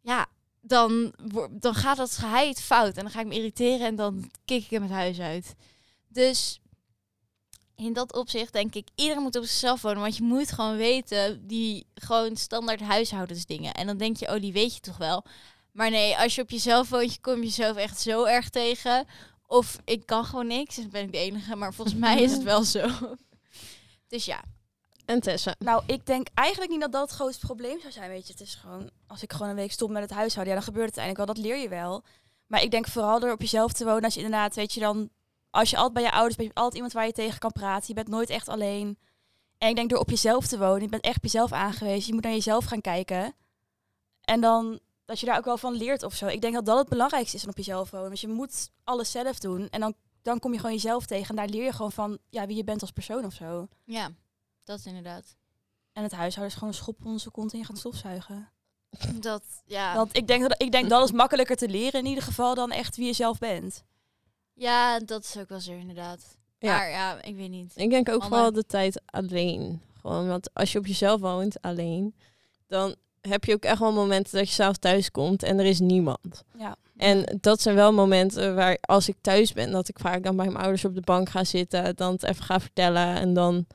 ja, 0.00 0.26
dan, 0.60 1.14
dan 1.50 1.74
gaat 1.74 1.96
dat 1.96 2.16
geheid 2.16 2.60
fout 2.60 2.96
en 2.96 3.02
dan 3.02 3.10
ga 3.10 3.20
ik 3.20 3.26
me 3.26 3.34
irriteren 3.34 3.86
en 3.86 3.96
dan 3.96 4.30
kik 4.44 4.64
ik 4.64 4.70
hem 4.70 4.82
het 4.82 4.90
huis 4.90 5.20
uit. 5.20 5.54
Dus 6.18 6.60
in 7.76 7.92
dat 7.92 8.14
opzicht 8.14 8.52
denk 8.52 8.74
ik, 8.74 8.88
iedereen 8.94 9.22
moet 9.22 9.36
op 9.36 9.44
zichzelf 9.44 9.82
wonen. 9.82 10.00
Want 10.00 10.16
je 10.16 10.22
moet 10.22 10.52
gewoon 10.52 10.76
weten, 10.76 11.46
die 11.46 11.86
gewoon 11.94 12.36
standaard 12.36 12.80
huishoudensdingen. 12.80 13.74
En 13.74 13.86
dan 13.86 13.96
denk 13.96 14.16
je, 14.16 14.34
oh, 14.34 14.40
die 14.40 14.52
weet 14.52 14.74
je 14.74 14.80
toch 14.80 14.96
wel. 14.96 15.24
Maar 15.72 15.90
nee, 15.90 16.16
als 16.16 16.34
je 16.34 16.42
op 16.42 16.50
jezelf 16.50 16.88
woont, 16.88 17.14
je 17.14 17.20
kom 17.20 17.42
jezelf 17.42 17.76
echt 17.76 18.00
zo 18.00 18.24
erg 18.24 18.48
tegen. 18.48 19.06
Of 19.46 19.78
ik 19.84 20.06
kan 20.06 20.24
gewoon 20.24 20.46
niks, 20.46 20.76
dus 20.76 20.88
ben 20.88 21.02
ik 21.02 21.12
de 21.12 21.18
enige. 21.18 21.56
Maar 21.56 21.74
volgens 21.74 21.96
mij 22.06 22.22
is 22.22 22.32
het 22.32 22.42
wel 22.42 22.64
zo. 22.64 22.88
Dus 24.08 24.24
ja, 24.24 24.44
En 25.04 25.20
Tessa. 25.20 25.54
Nou, 25.58 25.82
ik 25.86 26.06
denk 26.06 26.28
eigenlijk 26.34 26.70
niet 26.70 26.80
dat 26.80 26.92
dat 26.92 27.02
het 27.02 27.10
grootste 27.10 27.46
probleem 27.46 27.80
zou 27.80 27.92
zijn. 27.92 28.10
Weet 28.10 28.26
je, 28.26 28.32
het 28.32 28.42
is 28.42 28.54
gewoon, 28.54 28.90
als 29.06 29.22
ik 29.22 29.32
gewoon 29.32 29.48
een 29.48 29.54
week 29.54 29.72
stop 29.72 29.90
met 29.90 30.02
het 30.02 30.10
huishouden, 30.10 30.54
ja, 30.54 30.60
dan 30.60 30.68
gebeurt 30.68 30.88
het 30.88 30.98
uiteindelijk 30.98 31.38
wel. 31.38 31.42
Dat 31.42 31.52
leer 31.52 31.62
je 31.62 31.68
wel. 31.68 32.04
Maar 32.46 32.62
ik 32.62 32.70
denk 32.70 32.88
vooral 32.88 33.20
door 33.20 33.32
op 33.32 33.40
jezelf 33.40 33.72
te 33.72 33.84
wonen, 33.84 34.04
als 34.04 34.14
je 34.14 34.20
inderdaad, 34.20 34.54
weet 34.54 34.72
je 34.72 34.80
dan, 34.80 35.10
als 35.50 35.70
je 35.70 35.76
altijd 35.76 35.94
bij 35.94 36.02
je 36.02 36.12
ouders 36.12 36.36
bent, 36.36 36.48
je 36.48 36.54
altijd 36.54 36.74
iemand 36.74 36.92
waar 36.92 37.06
je 37.06 37.12
tegen 37.12 37.38
kan 37.38 37.52
praten. 37.52 37.88
Je 37.88 37.94
bent 37.94 38.08
nooit 38.08 38.30
echt 38.30 38.48
alleen. 38.48 38.98
En 39.58 39.68
ik 39.68 39.76
denk 39.76 39.90
door 39.90 39.98
op 39.98 40.10
jezelf 40.10 40.46
te 40.46 40.58
wonen, 40.58 40.82
je 40.82 40.88
bent 40.88 41.02
echt 41.02 41.16
op 41.16 41.22
jezelf 41.22 41.52
aangewezen. 41.52 42.06
Je 42.06 42.14
moet 42.14 42.22
naar 42.22 42.32
jezelf 42.32 42.64
gaan 42.64 42.80
kijken. 42.80 43.34
En 44.20 44.40
dan 44.40 44.80
dat 45.08 45.20
je 45.20 45.26
daar 45.26 45.38
ook 45.38 45.44
wel 45.44 45.58
van 45.58 45.74
leert 45.74 46.02
of 46.02 46.14
zo. 46.14 46.26
Ik 46.26 46.40
denk 46.40 46.54
dat 46.54 46.66
dat 46.66 46.78
het 46.78 46.88
belangrijkste 46.88 47.36
is 47.36 47.42
van 47.42 47.50
op 47.50 47.56
jezelf 47.56 47.90
wonen. 47.90 48.06
Want 48.06 48.20
je 48.20 48.28
moet 48.28 48.70
alles 48.84 49.10
zelf 49.10 49.38
doen. 49.38 49.68
En 49.68 49.80
dan, 49.80 49.94
dan 50.22 50.38
kom 50.38 50.52
je 50.52 50.58
gewoon 50.58 50.74
jezelf 50.74 51.06
tegen. 51.06 51.28
En 51.28 51.36
daar 51.36 51.48
leer 51.48 51.64
je 51.64 51.72
gewoon 51.72 51.92
van 51.92 52.18
ja, 52.30 52.46
wie 52.46 52.56
je 52.56 52.64
bent 52.64 52.80
als 52.80 52.90
persoon 52.90 53.24
of 53.24 53.34
zo. 53.34 53.68
ja, 53.84 54.10
dat 54.64 54.84
inderdaad. 54.84 55.36
En 55.92 56.02
het 56.02 56.12
huishouden 56.12 56.46
is 56.46 56.58
gewoon 56.58 56.68
een 56.68 56.80
schop 56.80 56.96
zijn 57.16 57.32
kont 57.32 57.52
en 57.52 57.58
je 57.58 57.64
gaat 57.64 57.78
stofzuigen. 57.78 58.50
Dat, 59.20 59.42
ja. 59.64 59.94
Want 59.94 60.16
ik 60.16 60.26
denk, 60.26 60.42
dat, 60.42 60.62
ik 60.62 60.72
denk 60.72 60.88
dat 60.88 61.04
is 61.04 61.12
makkelijker 61.12 61.56
te 61.56 61.68
leren 61.68 62.00
in 62.00 62.06
ieder 62.06 62.22
geval 62.22 62.54
dan 62.54 62.70
echt 62.70 62.96
wie 62.96 63.06
je 63.06 63.12
zelf 63.12 63.38
bent. 63.38 63.84
Ja, 64.58 64.98
dat 64.98 65.24
is 65.24 65.36
ook 65.38 65.48
wel 65.48 65.60
zo 65.60 65.72
inderdaad. 65.72 66.36
Ja. 66.58 66.76
Maar 66.76 66.90
ja, 66.90 67.22
ik 67.22 67.36
weet 67.36 67.50
niet. 67.50 67.72
Ik 67.76 67.90
denk 67.90 68.08
ook 68.08 68.22
vooral 68.22 68.52
de 68.52 68.66
tijd 68.66 69.02
alleen. 69.06 69.82
Gewoon, 70.00 70.28
want 70.28 70.54
als 70.54 70.72
je 70.72 70.78
op 70.78 70.86
jezelf 70.86 71.20
woont, 71.20 71.62
alleen, 71.62 72.14
dan 72.66 72.94
heb 73.20 73.44
je 73.44 73.54
ook 73.54 73.64
echt 73.64 73.78
wel 73.78 73.92
momenten 73.92 74.38
dat 74.38 74.48
je 74.48 74.54
zelf 74.54 74.76
thuis 74.76 75.10
komt 75.10 75.42
en 75.42 75.58
er 75.58 75.64
is 75.64 75.80
niemand. 75.80 76.44
Ja. 76.58 76.76
En 76.96 77.38
dat 77.40 77.60
zijn 77.60 77.74
wel 77.74 77.92
momenten 77.92 78.54
waar 78.54 78.78
als 78.80 79.08
ik 79.08 79.16
thuis 79.20 79.52
ben, 79.52 79.70
dat 79.70 79.88
ik 79.88 79.98
vaak 79.98 80.22
dan 80.22 80.36
bij 80.36 80.46
mijn 80.46 80.58
ouders 80.58 80.84
op 80.84 80.94
de 80.94 81.00
bank 81.00 81.28
ga 81.28 81.44
zitten, 81.44 81.96
dan 81.96 82.12
het 82.12 82.22
even 82.22 82.44
ga 82.44 82.60
vertellen 82.60 83.14
en 83.16 83.34
dan 83.34 83.66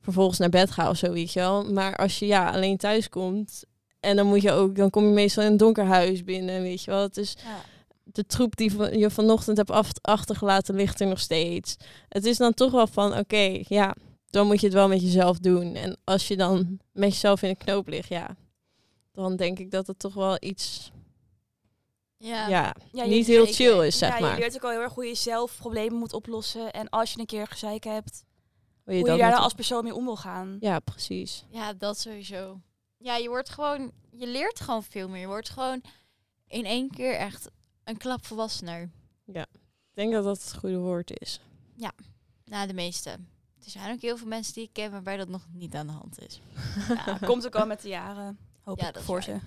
vervolgens 0.00 0.38
naar 0.38 0.48
bed 0.48 0.70
ga 0.70 0.90
of 0.90 0.96
zo, 0.96 1.12
weet 1.12 1.32
je 1.32 1.40
wel. 1.40 1.72
Maar 1.72 1.96
als 1.96 2.18
je 2.18 2.26
ja, 2.26 2.50
alleen 2.50 2.76
thuis 2.76 3.08
komt 3.08 3.64
en 4.00 4.16
dan 4.16 4.26
moet 4.26 4.42
je 4.42 4.52
ook, 4.52 4.76
dan 4.76 4.90
kom 4.90 5.04
je 5.04 5.12
meestal 5.12 5.42
in 5.42 5.50
een 5.50 5.56
donker 5.56 5.84
huis 5.84 6.24
binnen, 6.24 6.62
weet 6.62 6.82
je 6.82 6.90
wel. 6.90 7.02
Het 7.02 7.16
is 7.16 7.36
Ja. 7.44 7.74
De 8.12 8.26
troep 8.26 8.56
die 8.56 8.98
je 8.98 9.10
vanochtend 9.10 9.56
hebt 9.56 9.70
af- 9.70 9.90
achtergelaten 10.00 10.74
ligt 10.74 11.00
er 11.00 11.06
nog 11.06 11.20
steeds. 11.20 11.76
Het 12.08 12.24
is 12.24 12.36
dan 12.36 12.54
toch 12.54 12.70
wel 12.70 12.86
van, 12.86 13.18
oké, 13.18 13.62
ja, 13.68 13.94
dan 14.30 14.46
moet 14.46 14.60
je 14.60 14.66
het 14.66 14.74
wel 14.74 14.88
met 14.88 15.00
jezelf 15.02 15.38
doen. 15.38 15.74
En 15.74 15.96
als 16.04 16.28
je 16.28 16.36
dan 16.36 16.78
met 16.92 17.12
jezelf 17.12 17.42
in 17.42 17.48
een 17.48 17.56
knoop 17.56 17.88
ligt, 17.88 18.08
ja, 18.08 18.36
dan 19.12 19.36
denk 19.36 19.58
ik 19.58 19.70
dat 19.70 19.86
het 19.86 19.98
toch 19.98 20.14
wel 20.14 20.36
iets, 20.40 20.90
Ja, 22.18 22.48
ja, 22.48 22.74
niet 23.06 23.26
heel 23.26 23.46
zeker. 23.46 23.54
chill 23.54 23.86
is, 23.86 23.98
zeg 23.98 24.14
ja, 24.14 24.20
maar. 24.20 24.34
je 24.34 24.38
leert 24.40 24.54
ook 24.54 24.64
al 24.64 24.70
heel 24.70 24.80
erg 24.80 24.94
hoe 24.94 25.04
je 25.06 25.14
zelf 25.14 25.56
problemen 25.56 25.98
moet 25.98 26.12
oplossen. 26.12 26.72
En 26.72 26.88
als 26.88 27.12
je 27.12 27.20
een 27.20 27.26
keer 27.26 27.46
gezeik 27.46 27.84
hebt, 27.84 28.24
Hoe 28.84 28.94
hoe 28.94 29.02
je 29.02 29.04
dat 29.04 29.18
daar 29.18 29.36
als 29.36 29.52
persoon 29.54 29.84
mee 29.84 29.94
om 29.94 30.04
wil 30.04 30.16
gaan. 30.16 30.56
Ja, 30.60 30.78
precies. 30.78 31.44
Ja, 31.50 31.72
dat 31.72 31.98
sowieso. 31.98 32.60
Ja, 32.98 33.16
je 33.16 33.28
wordt 33.28 33.48
gewoon, 33.48 33.92
je 34.10 34.26
leert 34.26 34.60
gewoon 34.60 34.82
veel 34.82 35.08
meer. 35.08 35.20
Je 35.20 35.26
wordt 35.26 35.48
gewoon 35.50 35.82
in 36.46 36.64
één 36.64 36.90
keer 36.90 37.14
echt 37.14 37.48
een 37.86 37.96
klap 37.96 38.26
volwassener. 38.26 38.90
Ik 39.26 39.44
denk 39.94 40.12
dat 40.12 40.24
dat 40.24 40.42
het 40.42 40.54
goede 40.56 40.78
woord 40.78 41.20
is. 41.20 41.40
Na 42.44 42.66
de 42.66 42.74
meeste. 42.74 43.10
Er 43.64 43.70
zijn 43.70 43.92
ook 43.94 44.00
heel 44.00 44.16
veel 44.16 44.26
mensen 44.26 44.54
die 44.54 44.62
ik 44.62 44.72
ken 44.72 44.90
waarbij 44.90 45.16
dat 45.16 45.28
nog 45.28 45.46
niet 45.52 45.74
aan 45.74 45.86
de 45.86 45.92
hand 45.92 46.18
is. 46.26 46.40
Ja, 46.88 47.18
komt 47.26 47.46
ook 47.46 47.54
al 47.54 47.66
met 47.66 47.82
de 47.82 47.88
jaren, 47.88 48.38
hoop 48.60 48.80
Ja, 48.80 48.88
ik 48.88 48.94
dat 48.94 49.02
voor 49.02 49.22
ze. 49.22 49.38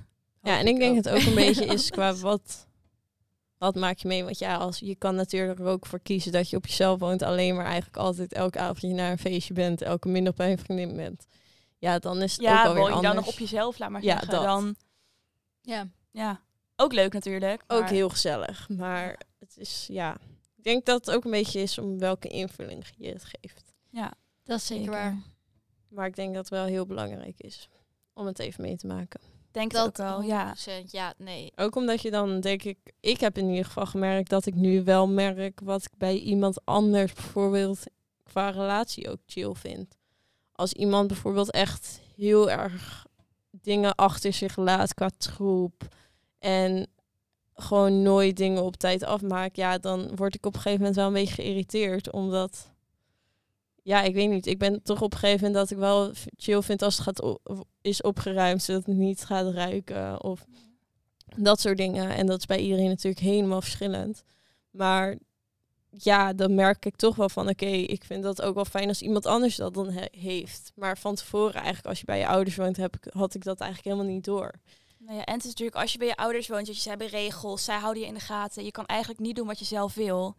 Ja, 0.44 0.58
en 0.60 0.68
ik 0.68 0.78
denk 0.80 0.90
ook. 0.98 1.04
het 1.04 1.10
ook 1.10 1.22
een 1.22 1.36
beetje 1.36 1.66
is 1.76 1.90
qua 1.90 2.14
wat, 2.16 2.68
wat 3.58 3.76
maak 3.76 3.98
je 3.98 4.08
mee. 4.08 4.24
Want 4.24 4.40
ja, 4.40 4.56
als, 4.56 4.80
je 4.80 4.96
kan 4.96 5.16
natuurlijk 5.16 5.60
er 5.60 5.66
ook 5.66 5.86
voor 5.86 6.00
kiezen 6.00 6.32
dat 6.32 6.50
je 6.50 6.56
op 6.56 6.66
jezelf 6.68 7.00
woont. 7.00 7.22
Alleen 7.22 7.56
maar 7.56 7.66
eigenlijk 7.66 7.98
altijd 7.98 8.34
elke 8.34 8.60
avond 8.60 8.94
naar 8.94 9.12
een 9.12 9.18
feestje 9.18 9.54
bent. 9.54 9.82
Elke 9.82 10.08
middag 10.10 10.34
bij 10.34 10.52
een 10.52 10.60
vriendin 10.60 10.96
bent. 10.96 11.26
Ja, 11.78 12.00
dan 12.00 12.22
is 12.22 12.32
het 12.32 12.42
ook 12.42 12.46
Ja, 12.48 12.64
alweer 12.66 12.82
woon 12.82 12.90
je 12.90 12.96
anders. 12.96 13.14
dan 13.14 13.24
nog 13.24 13.34
op 13.34 13.40
jezelf, 13.40 13.78
laat 13.80 13.90
maar 13.90 14.04
Ja, 14.04 14.10
zeggen. 14.12 14.30
dat. 14.30 14.44
Dan, 14.44 14.76
Ja. 15.62 15.88
ja, 16.12 16.42
ook 16.80 16.94
leuk 16.94 17.14
natuurlijk. 17.14 17.64
Ook 17.68 17.80
maar- 17.80 17.90
heel 17.90 18.10
gezellig. 18.10 18.70
Maar 18.70 19.20
het 19.40 19.58
is, 19.58 19.86
ja... 19.92 20.18
Ik 20.58 20.66
denk 20.66 20.86
dat 20.86 21.06
het 21.06 21.16
ook 21.16 21.24
een 21.26 21.32
beetje 21.32 21.62
is 21.62 21.78
om 21.78 22.00
welke 22.00 22.28
invulling 22.28 22.86
je 22.98 23.10
het 23.10 23.26
geeft. 23.26 23.74
Ja, 23.90 24.14
Dat 24.44 24.58
is 24.58 24.66
zeker, 24.66 24.84
Zeker. 24.84 25.00
waar. 25.00 25.18
Maar 25.90 26.06
ik 26.08 26.16
denk 26.16 26.34
dat 26.34 26.42
het 26.44 26.50
wel 26.50 26.66
heel 26.66 26.86
belangrijk 26.86 27.40
is 27.40 27.70
om 28.14 28.26
het 28.26 28.40
even 28.40 28.62
mee 28.62 28.78
te 28.78 28.88
maken. 28.88 29.20
denk 29.52 29.72
Dat 29.72 29.96
dat 29.96 30.06
ook 30.06 30.12
wel, 30.12 30.22
ja. 30.28 30.56
100%. 30.86 30.92
Ja, 30.92 31.14
nee. 31.18 31.52
Ook 31.56 31.76
omdat 31.76 32.02
je 32.02 32.12
dan, 32.12 32.40
denk 32.40 32.64
ik... 32.64 32.78
Ik 33.00 33.20
heb 33.20 33.38
in 33.38 33.50
ieder 33.50 33.66
geval 33.66 33.86
gemerkt 33.86 34.30
dat 34.30 34.46
ik 34.46 34.56
nu 34.56 34.84
wel 34.84 35.08
merk... 35.08 35.60
wat 35.64 35.84
ik 35.84 35.98
bij 35.98 36.18
iemand 36.18 36.66
anders 36.66 37.14
bijvoorbeeld 37.14 37.84
qua 38.24 38.50
relatie 38.50 39.10
ook 39.10 39.20
chill 39.26 39.54
vind. 39.54 39.98
Als 40.52 40.74
iemand 40.74 41.08
bijvoorbeeld 41.08 41.52
echt 41.52 42.02
heel 42.16 42.50
erg 42.50 43.06
dingen 43.52 43.96
achter 43.96 44.34
zich 44.34 44.56
laat 44.56 44.94
qua 44.94 45.10
troep... 45.18 45.88
en 46.40 46.88
gewoon 47.54 48.02
nooit 48.02 48.38
dingen 48.38 48.64
op 48.64 48.76
tijd 48.76 49.04
afmaakt... 49.04 49.56
ja, 49.56 49.78
dan 49.78 50.16
word 50.16 50.36
ik 50.36 50.46
op 50.46 50.54
een 50.54 50.62
gegeven 50.62 50.80
moment 50.80 50.98
wel 50.98 51.08
een 51.08 51.14
beetje 51.14 51.42
geïrriteerd. 51.42 52.12
Omdat... 52.12 52.72
Ja, 53.84 54.02
ik 54.02 54.14
weet 54.14 54.30
niet. 54.30 54.46
Ik 54.46 54.58
ben 54.58 54.84
toch 54.84 55.02
op 55.02 55.14
een 55.14 55.20
gegeven 55.20 55.46
moment 55.46 55.56
dat 55.56 55.72
ik 55.72 55.78
wel 55.78 56.12
chill 56.38 56.62
vind 56.62 56.82
als 56.82 56.98
het 56.98 57.04
gaat 57.04 57.40
is 57.82 58.02
opgeruimd, 58.02 58.64
zodat 58.64 58.86
het 58.86 58.96
niet 58.96 59.24
gaat 59.24 59.54
ruiken. 59.54 60.24
Of 60.24 60.46
dat 61.36 61.60
soort 61.60 61.78
dingen. 61.78 62.10
En 62.10 62.26
dat 62.26 62.40
is 62.40 62.46
bij 62.46 62.60
iedereen 62.60 62.88
natuurlijk 62.88 63.24
helemaal 63.24 63.62
verschillend. 63.62 64.24
Maar 64.72 65.18
ja, 65.90 66.34
dan 66.34 66.56
merk 66.56 66.86
ik 66.86 66.96
toch 66.96 67.16
wel 67.16 67.30
van, 67.30 67.50
oké, 67.50 67.66
ik 67.66 68.04
vind 68.04 68.24
dat 68.24 68.42
ook 68.42 68.56
wel 68.56 68.66
fijn 68.66 68.88
als 68.88 69.02
iemand 69.02 69.26
anders 69.26 69.56
dat 69.56 69.74
dan 69.74 69.90
he- 69.90 70.20
heeft. 70.20 70.72
Maar 70.76 70.98
van 70.98 71.16
tevoren 71.16 71.54
eigenlijk, 71.54 71.88
als 71.88 72.00
je 72.00 72.06
bij 72.06 72.20
je 72.20 72.28
ouders 72.28 72.56
woont, 72.56 72.78
heb 72.78 72.96
ik, 72.96 73.14
had 73.14 73.34
ik 73.34 73.44
dat 73.44 73.60
eigenlijk 73.60 73.96
helemaal 73.96 74.14
niet 74.16 74.26
door. 74.26 74.52
Nou 75.00 75.18
ja, 75.18 75.24
en 75.24 75.34
het 75.34 75.44
is 75.44 75.50
natuurlijk, 75.50 75.78
als 75.78 75.92
je 75.92 75.98
bij 75.98 76.08
je 76.08 76.16
ouders 76.16 76.48
woont, 76.48 76.68
je, 76.68 76.74
ze 76.74 76.90
hebben 76.90 77.08
regels, 77.08 77.64
zij 77.64 77.78
houden 77.78 78.02
je 78.02 78.08
in 78.08 78.14
de 78.14 78.20
gaten. 78.20 78.64
Je 78.64 78.72
kan 78.72 78.86
eigenlijk 78.86 79.20
niet 79.20 79.36
doen 79.36 79.48
wat 79.48 79.60
je 79.60 79.66
zelf 79.66 79.94
wil. 79.94 80.36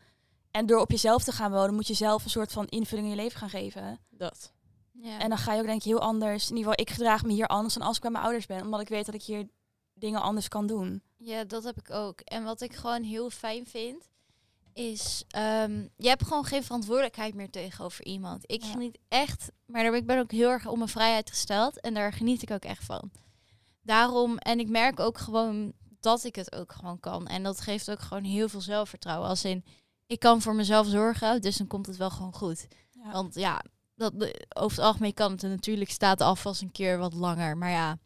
En 0.51 0.67
door 0.67 0.81
op 0.81 0.91
jezelf 0.91 1.25
te 1.25 1.33
gaan 1.33 1.51
wonen, 1.53 1.75
moet 1.75 1.87
je 1.87 1.95
zelf 1.95 2.25
een 2.25 2.31
soort 2.31 2.53
van 2.53 2.67
invulling 2.67 3.07
in 3.09 3.15
je 3.17 3.23
leven 3.23 3.39
gaan 3.39 3.51
geven. 3.51 4.01
Dat. 4.11 4.53
Ja. 4.93 5.19
En 5.19 5.29
dan 5.29 5.39
ga 5.39 5.53
je 5.53 5.61
ook 5.61 5.67
denk 5.67 5.79
ik 5.79 5.85
heel 5.87 6.01
anders. 6.01 6.51
In 6.51 6.57
ieder 6.57 6.71
geval, 6.71 6.87
ik 6.87 6.95
gedraag 6.95 7.25
me 7.25 7.33
hier 7.33 7.47
anders 7.47 7.75
dan 7.75 7.87
als 7.87 7.97
ik 7.97 8.03
bij 8.03 8.11
mijn 8.11 8.25
ouders 8.25 8.47
ben. 8.47 8.63
Omdat 8.63 8.81
ik 8.81 8.89
weet 8.89 9.07
dat 9.07 9.15
ik 9.15 9.23
hier 9.23 9.49
dingen 9.95 10.23
anders 10.23 10.49
kan 10.49 10.67
doen. 10.67 11.03
Ja, 11.17 11.45
dat 11.45 11.65
heb 11.65 11.79
ik 11.79 11.91
ook. 11.91 12.21
En 12.21 12.45
wat 12.45 12.61
ik 12.61 12.75
gewoon 12.75 13.03
heel 13.03 13.31
fijn 13.31 13.67
vind, 13.67 14.09
is 14.73 15.25
ehm, 15.29 15.87
je 15.97 16.09
hebt 16.09 16.23
gewoon 16.27 16.45
geen 16.45 16.65
verantwoordelijkheid 16.65 17.35
meer 17.35 17.51
tegenover 17.51 18.05
iemand. 18.05 18.43
Ik 18.47 18.63
Ja. 18.63 18.71
geniet 18.71 18.99
echt, 19.09 19.51
maar 19.67 19.95
ik 19.95 20.07
ben 20.07 20.19
ook 20.19 20.31
heel 20.31 20.49
erg 20.51 20.67
op 20.67 20.77
mijn 20.77 20.89
vrijheid 20.89 21.29
gesteld 21.31 21.81
en 21.81 21.95
daar 21.95 22.13
geniet 22.13 22.43
ik 22.43 22.51
ook 22.51 22.65
echt 22.65 22.85
van. 22.85 23.11
Daarom, 23.83 24.39
en 24.39 24.59
ik 24.59 24.69
merk 24.69 25.01
ook 25.01 25.19
gewoon 25.19 25.73
dat 26.01 26.25
ik 26.25 26.35
het 26.37 26.55
ook 26.55 26.73
gewoon 26.73 27.01
kan. 27.01 27.27
En 27.27 27.43
dat 27.43 27.61
geeft 27.61 27.91
ook 27.91 28.01
gewoon 28.01 28.25
heel 28.25 28.49
veel 28.49 28.61
zelfvertrouwen. 28.61 29.29
Als 29.29 29.45
in, 29.45 29.65
ik 30.07 30.19
kan 30.19 30.43
voor 30.43 30.55
mezelf 30.55 30.87
zorgen, 30.87 31.41
dus 31.41 31.57
dan 31.57 31.67
komt 31.67 31.87
het 31.87 31.97
wel 31.97 32.11
gewoon 32.11 32.35
goed. 32.35 32.67
Ja. 32.91 33.11
Want 33.13 33.35
ja, 33.35 33.63
dat, 33.95 34.13
over 34.49 34.77
het 34.77 34.87
algemeen 34.87 35.15
kan 35.15 35.33
het. 35.33 35.43
En 35.43 35.51
natuurlijk 35.51 35.91
staat 35.91 36.21
afwas 36.21 36.61
een 36.61 36.73
keer 36.73 36.99
wat 36.99 37.15
langer. 37.15 37.57
Maar 37.57 37.71
ja, 37.71 37.99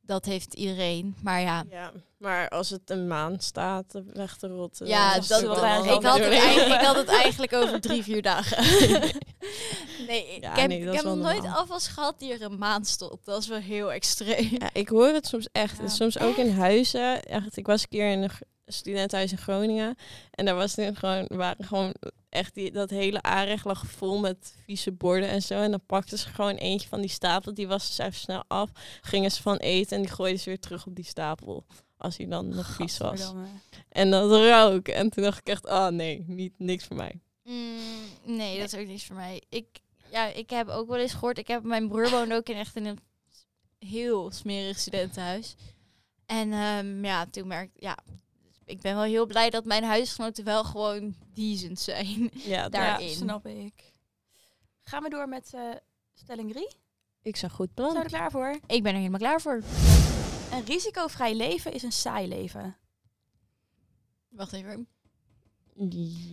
dat 0.00 0.24
heeft 0.24 0.54
iedereen. 0.54 1.16
Maar 1.22 1.40
ja, 1.40 1.64
Ja, 1.70 1.92
maar 2.18 2.48
als 2.48 2.70
het 2.70 2.90
een 2.90 3.06
maand 3.06 3.42
staat 3.42 4.00
weg 4.12 4.36
te 4.36 4.46
rotten. 4.48 4.86
Ja, 4.86 5.14
dat, 5.14 5.40
wel 5.40 5.60
wel 5.60 5.84
ik, 5.84 6.02
had 6.02 6.18
het 6.18 6.32
ik 6.74 6.80
had 6.80 6.96
het 6.96 7.08
eigenlijk 7.08 7.52
over 7.52 7.80
drie, 7.80 8.02
vier 8.02 8.22
dagen. 8.22 8.64
nee, 10.08 10.34
ik 10.34 10.42
Ja, 10.42 10.54
heb, 10.54 10.68
nee, 10.68 10.80
ik 10.80 10.92
heb 10.92 11.04
nog 11.04 11.16
nooit 11.16 11.44
afwas 11.44 11.88
gehad 11.88 12.18
die 12.18 12.32
er 12.32 12.42
een 12.42 12.58
maand 12.58 12.86
stond. 12.86 13.24
Dat 13.24 13.42
is 13.42 13.48
wel 13.48 13.58
heel 13.58 13.92
extreem. 13.92 14.48
Ja, 14.58 14.70
ik 14.72 14.88
hoor 14.88 15.08
het 15.08 15.26
soms 15.26 15.48
echt. 15.52 15.78
Ja. 15.78 15.88
Soms 15.88 16.18
ook 16.18 16.36
in 16.36 16.50
huizen. 16.50 17.22
Echt, 17.22 17.56
ik 17.56 17.66
was 17.66 17.82
een 17.82 17.88
keer 17.88 18.10
in 18.10 18.22
een 18.22 18.30
studentenhuis 18.66 19.32
in 19.32 19.38
Groningen. 19.38 19.96
En 20.30 20.44
daar 20.44 20.54
was 20.54 20.76
het 20.76 20.98
gewoon, 20.98 21.26
waren 21.28 21.64
gewoon 21.64 21.94
echt 22.28 22.54
die, 22.54 22.72
dat 22.72 22.90
hele 22.90 23.22
aanrecht 23.22 23.64
lag 23.64 23.86
vol 23.86 24.18
met 24.18 24.54
vieze 24.64 24.92
borden 24.92 25.28
en 25.28 25.42
zo. 25.42 25.60
En 25.60 25.70
dan 25.70 25.86
pakten 25.86 26.18
ze 26.18 26.28
gewoon 26.28 26.54
eentje 26.54 26.88
van 26.88 27.00
die 27.00 27.10
stapel. 27.10 27.54
Die 27.54 27.68
was 27.68 27.94
ze 27.94 28.02
even 28.02 28.14
snel 28.14 28.44
af. 28.46 28.70
Gingen 29.00 29.30
ze 29.30 29.42
van 29.42 29.56
eten 29.56 29.96
en 29.96 30.02
die 30.02 30.12
gooiden 30.12 30.40
ze 30.40 30.48
weer 30.48 30.60
terug 30.60 30.86
op 30.86 30.94
die 30.94 31.04
stapel. 31.04 31.64
Als 31.96 32.16
hij 32.16 32.26
dan 32.26 32.48
nog 32.48 32.74
vies 32.74 32.98
was. 32.98 33.32
En 33.88 34.10
dat 34.10 34.30
rook. 34.30 34.88
En 34.88 35.10
toen 35.10 35.22
dacht 35.24 35.38
ik 35.38 35.48
echt, 35.48 35.66
oh 35.66 35.88
nee, 35.88 36.24
niet, 36.26 36.52
niks 36.58 36.84
voor 36.84 36.96
mij. 36.96 37.20
Mm, 37.44 37.78
nee, 38.24 38.58
dat 38.58 38.72
is 38.72 38.80
ook 38.80 38.86
niks 38.86 39.04
voor 39.04 39.16
mij. 39.16 39.42
Ik, 39.48 39.66
ja, 40.10 40.26
ik 40.26 40.50
heb 40.50 40.68
ook 40.68 40.88
wel 40.88 40.98
eens 40.98 41.12
gehoord. 41.12 41.38
Ik 41.38 41.48
heb 41.48 41.62
mijn 41.62 41.88
broer 41.88 42.10
woonde 42.10 42.34
ook 42.34 42.48
in 42.48 42.56
echt 42.56 42.76
in 42.76 42.84
een 42.84 42.98
heel 43.78 44.30
smerig 44.30 44.78
studentenhuis. 44.78 45.56
En 46.26 46.52
ehm, 46.52 47.04
ja, 47.04 47.26
toen 47.26 47.46
merkte 47.46 47.80
ja, 47.80 47.98
ik 48.64 48.80
ben 48.80 48.94
wel 48.94 49.04
heel 49.04 49.26
blij 49.26 49.50
dat 49.50 49.64
mijn 49.64 49.84
huisgenoten 49.84 50.44
wel 50.44 50.64
gewoon 50.64 51.14
decent 51.34 51.80
zijn. 51.80 52.30
Ja, 52.32 52.68
Daarin. 52.78 53.08
Ja, 53.08 53.14
snap 53.14 53.46
ik. 53.46 53.92
Gaan 54.82 55.02
we 55.02 55.08
door 55.08 55.28
met 55.28 55.54
eh, 55.54 55.74
stelling 56.14 56.52
3? 56.52 56.68
Ik 57.22 57.36
zag 57.36 57.52
goed 57.52 57.70
Zijn 57.74 57.86
we 57.86 57.92
plan. 57.92 58.04
er 58.04 58.10
klaar 58.10 58.30
voor? 58.30 58.58
Ik 58.66 58.82
ben 58.82 58.92
er 58.92 58.98
helemaal 58.98 59.18
klaar 59.18 59.40
voor. 59.40 59.62
Een 60.52 60.64
risicovrij 60.64 61.34
leven 61.34 61.72
is 61.72 61.82
een 61.82 61.92
saai 61.92 62.28
leven. 62.28 62.76
Wacht 64.28 64.52
even. 64.52 64.88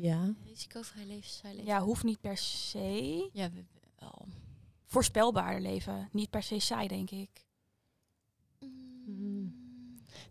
Ja. 0.02 0.34
Risicovrij 0.48 1.06
leven, 1.06 1.66
Ja, 1.66 1.82
hoeft 1.82 2.04
niet 2.04 2.22
per 2.22 2.38
se. 2.38 3.30
Ja, 3.34 3.50
we- 3.52 3.64
we- 3.74 3.90
wel. 4.00 4.26
Voorspelbaarder 4.86 5.62
leven. 5.62 6.10
Niet 6.12 6.30
per 6.30 6.44
se 6.44 6.60
saai, 6.60 6.88
denk 6.88 7.12
ik. 7.12 7.30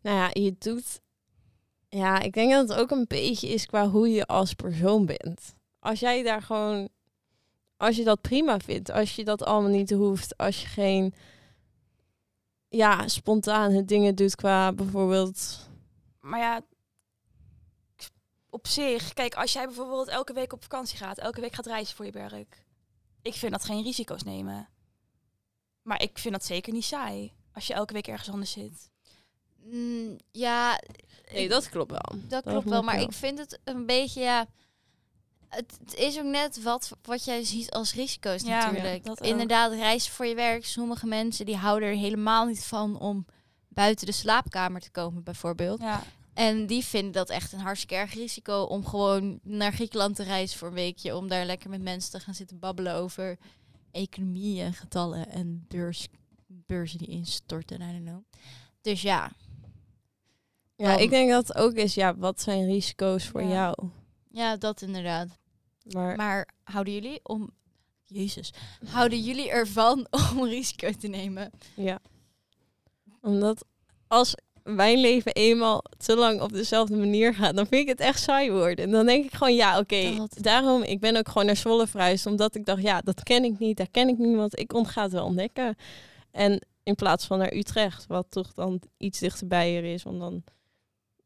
Nou 0.03 0.17
ja, 0.17 0.31
je 0.33 0.55
doet... 0.59 1.01
Ja, 1.89 2.21
ik 2.21 2.33
denk 2.33 2.51
dat 2.53 2.69
het 2.69 2.79
ook 2.79 2.91
een 2.91 3.05
beetje 3.09 3.49
is 3.49 3.67
qua 3.67 3.89
hoe 3.89 4.09
je 4.09 4.27
als 4.27 4.55
persoon 4.55 5.07
bent. 5.07 5.55
Als 5.79 6.01
jij 6.01 6.23
daar 6.23 6.43
gewoon... 6.43 6.89
Als 7.77 7.97
je 7.97 8.05
dat 8.05 8.21
prima 8.21 8.59
vindt, 8.59 8.91
als 8.91 9.17
je 9.17 9.25
dat 9.25 9.43
allemaal 9.43 9.71
niet 9.71 9.91
hoeft, 9.91 10.37
als 10.37 10.61
je 10.63 10.67
geen... 10.67 11.15
Ja, 12.69 13.09
spontane 13.09 13.85
dingen 13.85 14.15
doet 14.15 14.35
qua 14.35 14.73
bijvoorbeeld... 14.73 15.69
Maar 16.21 16.41
ja, 16.41 16.61
op 18.55 18.67
zich, 18.67 19.13
kijk, 19.13 19.35
als 19.35 19.53
jij 19.53 19.67
bijvoorbeeld 19.67 20.09
elke 20.09 20.33
week 20.33 20.53
op 20.53 20.63
vakantie 20.63 20.99
gaat, 20.99 21.19
elke 21.19 21.41
week 21.41 21.55
gaat 21.55 21.67
reizen 21.67 21.97
voor 21.97 22.05
je 22.05 22.11
werk. 22.13 22.65
Ik 23.23 23.35
vind 23.35 23.53
dat 23.53 23.65
geen 23.65 23.83
risico's 23.83 24.23
nemen. 24.23 24.69
Maar 25.83 26.03
ik 26.03 26.19
vind 26.19 26.35
dat 26.35 26.45
zeker 26.45 26.73
niet 26.73 26.85
saai. 26.85 27.33
Als 27.53 27.67
je 27.67 27.75
elke 27.75 27.93
week 27.93 28.07
ergens 28.07 28.31
anders 28.31 28.51
zit. 28.51 28.91
Mm, 29.65 30.17
ja, 30.31 30.81
Nee, 31.33 31.43
ik- 31.45 31.51
dat 31.51 31.69
klopt 31.69 31.91
wel. 31.91 32.21
dat 32.29 32.43
klopt 32.43 32.69
wel. 32.69 32.83
Maar 32.83 32.97
wel. 32.97 33.05
ik 33.05 33.13
vind 33.13 33.39
het 33.39 33.59
een 33.65 33.87
beetje, 33.87 34.21
ja... 34.21 34.47
Het, 35.49 35.77
het 35.85 35.95
is 35.95 36.19
ook 36.19 36.25
net 36.25 36.63
wat, 36.63 36.91
wat 37.03 37.25
jij 37.25 37.45
ziet 37.45 37.71
als 37.71 37.95
risico's 37.95 38.43
Ja, 38.43 38.71
natuurlijk. 38.71 39.21
Inderdaad, 39.21 39.73
reizen 39.73 40.13
voor 40.13 40.27
je 40.27 40.35
werk. 40.35 40.65
Sommige 40.65 41.07
mensen 41.07 41.47
die 41.47 41.57
houden 41.57 41.89
er 41.89 41.95
helemaal 41.95 42.47
niet 42.47 42.65
van 42.65 42.99
om 42.99 43.27
buiten 43.69 44.07
de 44.07 44.13
slaapkamer 44.13 44.81
te 44.81 44.91
komen 44.91 45.23
bijvoorbeeld. 45.23 45.81
Ja, 45.81 46.03
En 46.35 46.67
die 46.67 46.85
vinden 46.85 47.13
dat 47.13 47.31
echt 47.31 47.53
een 47.53 47.59
hartstikke 47.61 47.95
erg 47.95 48.15
risico 48.15 48.63
om 48.63 48.87
gewoon 48.87 49.39
naar 49.43 49.73
Griekenland 49.73 50.17
te 50.17 50.23
reizen 50.23 50.59
voor 50.59 50.69
een 50.69 50.75
weekje. 50.75 51.17
Om 51.17 51.29
daar 51.29 51.45
lekker 51.47 51.71
met 51.71 51.83
mensen 51.83 52.11
te 52.11 52.21
gaan 52.21 52.35
zitten 52.35 52.59
babbelen 52.59 52.95
over 52.95 53.39
economie 53.91 54.63
en 54.63 54.75
getallen 54.75 55.29
en 55.31 55.65
beurs, 55.69 56.07
beurzen 56.47 56.99
die 56.99 57.09
instorten. 57.09 57.81
I 57.81 57.93
don't 57.93 58.05
know. 58.05 58.23
Dus 58.81 59.03
ja, 59.03 59.33
Ja, 60.77 60.97
ik 60.97 61.11
denk 61.11 61.31
dat 61.31 61.49
het 61.49 61.57
ook 61.57 61.73
is, 61.73 61.95
ja, 61.95 62.17
wat 62.17 62.41
zijn 62.41 62.65
risico's 62.67 63.25
voor 63.29 63.43
Ja. 63.43 63.49
jou? 63.49 63.89
ja, 64.31 64.57
dat 64.57 64.83
inderdaad. 64.83 65.29
Maar 65.93 66.17
Maar 66.17 66.49
houden 66.65 66.93
jullie 66.95 67.21
om... 67.23 67.51
Jezus. 68.07 68.51
Houden 68.87 69.21
jullie 69.21 69.51
ervan 69.51 70.07
om 70.37 70.45
risico 70.45 70.91
te 70.93 71.09
nemen? 71.09 71.51
ja, 71.77 72.01
omdat 73.21 73.65
als 74.07 74.35
mijn 74.65 74.99
leven 74.99 75.33
eenmaal 75.33 75.85
te 75.97 76.17
lang 76.17 76.41
op 76.41 76.53
dezelfde 76.53 76.97
manier 76.97 77.35
gaat, 77.35 77.57
dan 77.57 77.67
vind 77.67 77.83
ik 77.83 77.89
het 77.89 78.01
echt 78.01 78.21
saai 78.23 78.51
worden. 78.51 78.85
En 78.85 78.91
dan 78.91 79.07
denk 79.07 79.25
ik 79.25 79.33
gewoon, 79.35 79.55
ja, 79.55 79.79
oké, 79.79 80.17
Dat- 80.17 80.37
daarom, 80.41 80.83
ik 80.83 81.01
ben 81.01 81.17
ook 81.17 81.29
gewoon 81.29 81.47
naar 81.47 81.57
Zwolle 81.57 81.87
verhuisd, 81.87 82.27
omdat 82.27 82.55
ik 82.55 82.65
dacht, 82.65 82.83
ja, 82.83 83.01
dat 83.01 83.23
ken 83.23 83.45
ik 83.45 83.59
niet, 83.59 83.77
daar 83.77 83.91
ken 83.91 84.09
ik 84.09 84.19
niemand, 84.19 84.59
ik 84.59 84.73
ga 84.77 85.03
het 85.03 85.13
wel 85.13 85.25
ontdekken. 85.25 85.77
En 86.31 86.67
in 86.83 86.95
plaats 86.95 87.27
van 87.27 87.39
naar 87.39 87.53
Utrecht, 87.55 88.07
wat 88.07 88.27
toch 88.29 88.53
dan 88.55 88.81
iets 88.97 89.19
dichterbij 89.19 89.77
er 89.77 89.85
is, 89.85 90.03
want 90.03 90.21
dan 90.21 90.43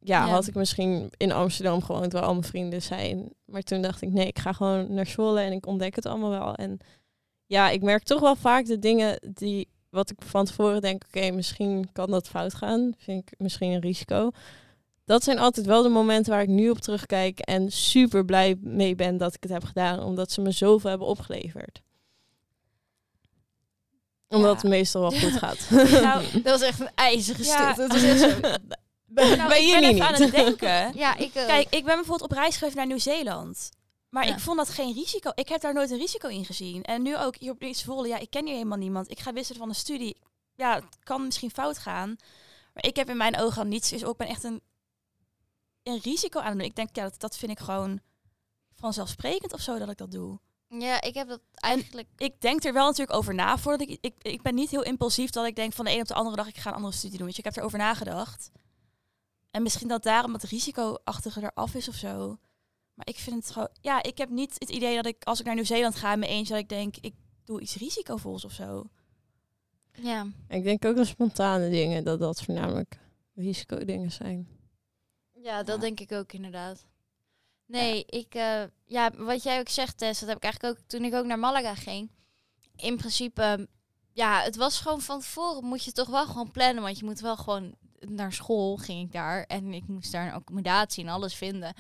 ja, 0.01 0.27
Ja. 0.27 0.31
had 0.33 0.47
ik 0.47 0.55
misschien 0.55 1.11
in 1.17 1.33
Amsterdam 1.33 1.83
gewoond 1.83 2.13
waar 2.13 2.23
al 2.23 2.33
mijn 2.33 2.45
vrienden 2.45 2.83
zijn. 2.83 3.33
Maar 3.45 3.63
toen 3.63 3.83
dacht 3.83 4.03
ik, 4.03 4.09
nee, 4.13 4.27
ik 4.27 4.39
ga 4.39 4.53
gewoon 4.53 4.95
naar 4.95 5.07
Zwolle 5.07 5.41
en 5.41 5.53
ik 5.53 5.67
ontdek 5.67 5.95
het 5.95 6.07
allemaal 6.07 6.31
wel. 6.31 6.55
En 6.55 6.79
ja, 7.47 7.71
ik 7.71 7.83
merk 7.83 8.03
toch 8.03 8.21
wel 8.21 8.37
vaak 8.37 8.67
de 8.67 8.79
dingen 8.79 9.21
die, 9.35 9.69
wat 9.91 10.11
ik 10.11 10.17
van 10.27 10.45
tevoren 10.45 10.81
denk, 10.81 11.03
oké, 11.07 11.31
misschien 11.31 11.89
kan 11.93 12.11
dat 12.11 12.29
fout 12.29 12.55
gaan. 12.55 12.93
Vind 12.99 13.23
ik 13.31 13.39
misschien 13.39 13.71
een 13.73 13.81
risico. 13.81 14.31
Dat 15.05 15.25
zijn 15.25 15.39
altijd 15.39 15.67
wel 15.67 15.83
de 15.83 15.89
momenten 15.89 16.33
waar 16.33 16.43
ik 16.43 16.49
nu 16.49 16.71
op 16.71 16.79
terugkijk 16.79 17.39
en 17.39 17.73
super 17.73 18.25
blij 18.25 18.57
mee 18.61 18.95
ben 18.95 19.17
dat 19.17 19.35
ik 19.35 19.43
het 19.43 19.53
heb 19.53 19.65
gedaan, 19.65 20.03
omdat 20.03 20.33
ze 20.33 20.41
me 20.41 20.51
zoveel 20.51 20.91
hebben 20.91 21.09
opgeleverd. 21.09 21.81
Omdat 24.29 24.51
Ja. 24.51 24.55
het 24.57 24.63
meestal 24.71 25.01
wel 25.01 25.11
goed 25.21 25.33
gaat. 25.45 25.67
Nou, 26.03 26.25
Dat 26.33 26.43
was 26.61 26.61
echt 26.61 26.81
een 26.81 26.91
ijzige 26.95 27.45
Ja. 27.45 27.73
stuk. 27.73 27.77
Dat 27.77 27.93
was 27.93 28.03
echt 28.03 28.21
zo. 28.21 28.27
nou, 28.41 28.59
Bij 29.07 29.31
ik 29.33 29.49
ben 29.49 29.67
jullie 29.67 29.89
even 29.89 30.07
aan 30.07 30.13
niet. 30.13 30.21
het 30.23 30.31
denken. 30.31 30.99
Ja, 30.99 31.17
ik 31.17 31.31
ook. 31.37 31.47
Kijk, 31.47 31.67
ik 31.71 31.85
ben 31.85 31.95
bijvoorbeeld 31.97 32.31
op 32.31 32.37
reis 32.37 32.57
geweest 32.57 32.77
naar 32.77 32.87
Nieuw-Zeeland. 32.87 33.71
Maar 34.09 34.27
Ja. 34.27 34.33
ik 34.35 34.41
vond 34.41 34.57
dat 34.57 34.69
geen 34.69 34.93
risico. 34.93 35.31
Ik 35.35 35.49
heb 35.49 35.61
daar 35.61 35.75
nooit 35.75 35.91
een 35.91 35.99
risico 35.99 36.29
in 36.29 36.45
gezien. 36.45 36.83
En 36.83 37.03
nu 37.03 37.19
ook 37.19 37.37
hier 37.37 37.51
op 37.53 37.65
Zwolle, 37.71 38.09
ja, 38.09 38.19
ik 38.19 38.31
ken 38.31 38.45
hier 38.45 38.55
helemaal 38.55 38.79
niemand. 38.79 39.11
Ik 39.11 39.19
ga 39.19 39.33
wisselen 39.33 39.61
van 39.61 39.69
een 39.69 39.75
studie. 39.75 40.17
Ja, 40.55 40.75
het 40.75 40.99
kan 41.03 41.25
misschien 41.25 41.51
fout 41.51 41.79
gaan. 41.79 42.17
Maar 42.75 42.87
ik 42.87 42.97
heb 42.97 43.09
in 43.09 43.17
mijn 43.17 43.39
ogen 43.39 43.63
al 43.63 43.69
niets. 43.69 43.91
Dus 43.91 44.05
ook 44.05 44.17
ben 44.17 44.27
echt 44.27 44.45
een, 44.45 44.61
een 45.83 45.99
risico 45.99 46.41
aan 46.41 46.47
het 46.49 46.59
doen. 46.59 46.67
Ik 46.67 46.77
denk, 46.77 46.97
ja, 46.97 47.03
dat, 47.03 47.21
dat 47.21 47.37
vind 47.37 47.53
ik 47.53 47.59
gewoon 47.59 48.01
vanzelfsprekend 48.75 49.53
of 49.53 49.61
zo 49.61 49.79
dat 49.79 49.91
ik 49.91 49.97
dat 49.97 50.11
doe. 50.11 50.39
Ja, 50.69 51.01
ik 51.01 51.15
heb 51.15 51.29
dat 51.29 51.41
eigenlijk... 51.55 52.09
Ik 52.17 52.41
denk 52.41 52.65
er 52.65 52.73
wel 52.73 52.87
natuurlijk 52.87 53.17
over 53.17 53.35
na 53.35 53.59
voordat 53.59 53.89
ik, 53.89 53.99
ik... 54.01 54.15
Ik 54.19 54.43
ben 54.43 54.55
niet 54.55 54.71
heel 54.71 54.83
impulsief 54.83 55.31
dat 55.31 55.47
ik 55.47 55.57
denk 55.57 55.73
van 55.73 55.85
de 55.85 55.91
een 55.93 56.01
op 56.01 56.07
de 56.07 56.15
andere 56.15 56.37
dag... 56.37 56.49
ik 56.49 56.57
ga 56.57 56.69
een 56.71 56.77
andere 56.77 56.95
studie 56.95 57.17
doen. 57.17 57.27
Weet 57.27 57.37
je, 57.37 57.43
ik 57.43 57.49
heb 57.49 57.57
erover 57.57 57.79
nagedacht. 57.79 58.51
En 59.51 59.63
misschien 59.63 59.89
dat 59.89 60.03
daarom 60.03 60.33
het 60.33 60.43
risicoachtige 60.43 61.41
eraf 61.43 61.75
is 61.75 61.89
of 61.89 61.95
zo. 61.95 62.39
Maar 62.99 63.07
ik 63.09 63.17
vind 63.17 63.37
het 63.37 63.51
gewoon... 63.53 63.69
Ja, 63.81 64.03
ik 64.03 64.19
heb 64.19 64.29
niet 64.31 64.55
het 64.59 64.71
idee 64.71 64.95
dat 64.97 65.07
ik 65.07 65.25
als 65.25 65.41
ik 65.41 65.47
naar 65.47 65.55
Nieuw-Zeeland 65.55 65.95
ga... 65.97 66.13
in 66.13 66.19
mijn 66.19 66.31
eentje 66.31 66.53
dat 66.53 66.63
ik 66.63 66.69
denk, 66.69 66.97
ik 66.97 67.15
doe 67.45 67.61
iets 67.61 67.77
risicovols 67.77 68.45
of 68.45 68.53
zo. 68.53 68.85
Ja. 69.93 70.27
ik 70.49 70.63
denk 70.63 70.85
ook 70.85 70.97
de 70.97 71.05
spontane 71.05 71.71
dingen, 71.71 72.05
dat 72.05 72.19
dat 72.19 72.43
voornamelijk 72.43 72.99
risicodingen 73.35 74.13
zijn. 74.13 74.49
Ja, 75.33 75.63
dat 75.63 75.75
Ja. 75.75 75.81
denk 75.81 76.01
ik 76.01 76.13
ook 76.13 76.33
inderdaad. 76.33 76.87
Nee, 77.67 78.05
ik, 78.07 78.35
eh, 78.35 78.63
ja, 78.85 79.11
wat 79.17 79.43
jij 79.43 79.59
ook 79.59 79.69
zegt, 79.69 79.99
Tess, 79.99 80.21
dat 80.21 80.29
heb 80.29 80.39
ik 80.39 80.45
eigenlijk 80.45 80.79
ook 80.79 80.85
toen 80.87 81.05
ik 81.05 81.15
ook 81.15 81.25
naar 81.27 81.39
Malaga 81.39 81.75
ging. 81.75 82.11
In 82.77 82.97
principe, 82.97 83.69
ja, 84.13 84.41
het 84.43 84.57
was 84.57 84.81
gewoon 84.81 85.01
van 85.01 85.21
tevoren 85.21 85.65
moet 85.65 85.85
je 85.85 85.93
toch 85.93 86.09
wel 86.09 86.27
gewoon 86.27 86.51
plannen, 86.51 86.83
want 86.83 86.99
je 86.99 87.05
moet 87.05 87.21
wel 87.21 87.37
gewoon 87.37 87.75
naar 87.99 88.33
school 88.33 88.77
ging 88.77 89.07
ik 89.07 89.13
daar 89.13 89.43
en 89.45 89.73
ik 89.75 89.87
moest 89.89 90.13
daar 90.13 90.27
een 90.27 90.33
accommodatie 90.33 91.05
en 91.05 91.11
alles 91.11 91.35
vinden. 91.35 91.75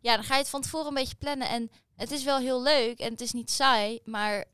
Ja, 0.00 0.14
dan 0.14 0.24
ga 0.24 0.34
je 0.34 0.40
het 0.40 0.50
van 0.50 0.60
tevoren 0.60 0.86
een 0.86 0.94
beetje 0.94 1.14
plannen 1.16 1.48
en 1.48 1.70
het 1.96 2.10
is 2.10 2.24
wel 2.24 2.38
heel 2.38 2.62
leuk 2.62 2.98
en 2.98 3.10
het 3.10 3.20
is 3.20 3.32
niet 3.32 3.50
saai, 3.50 4.00
maar 4.04 4.44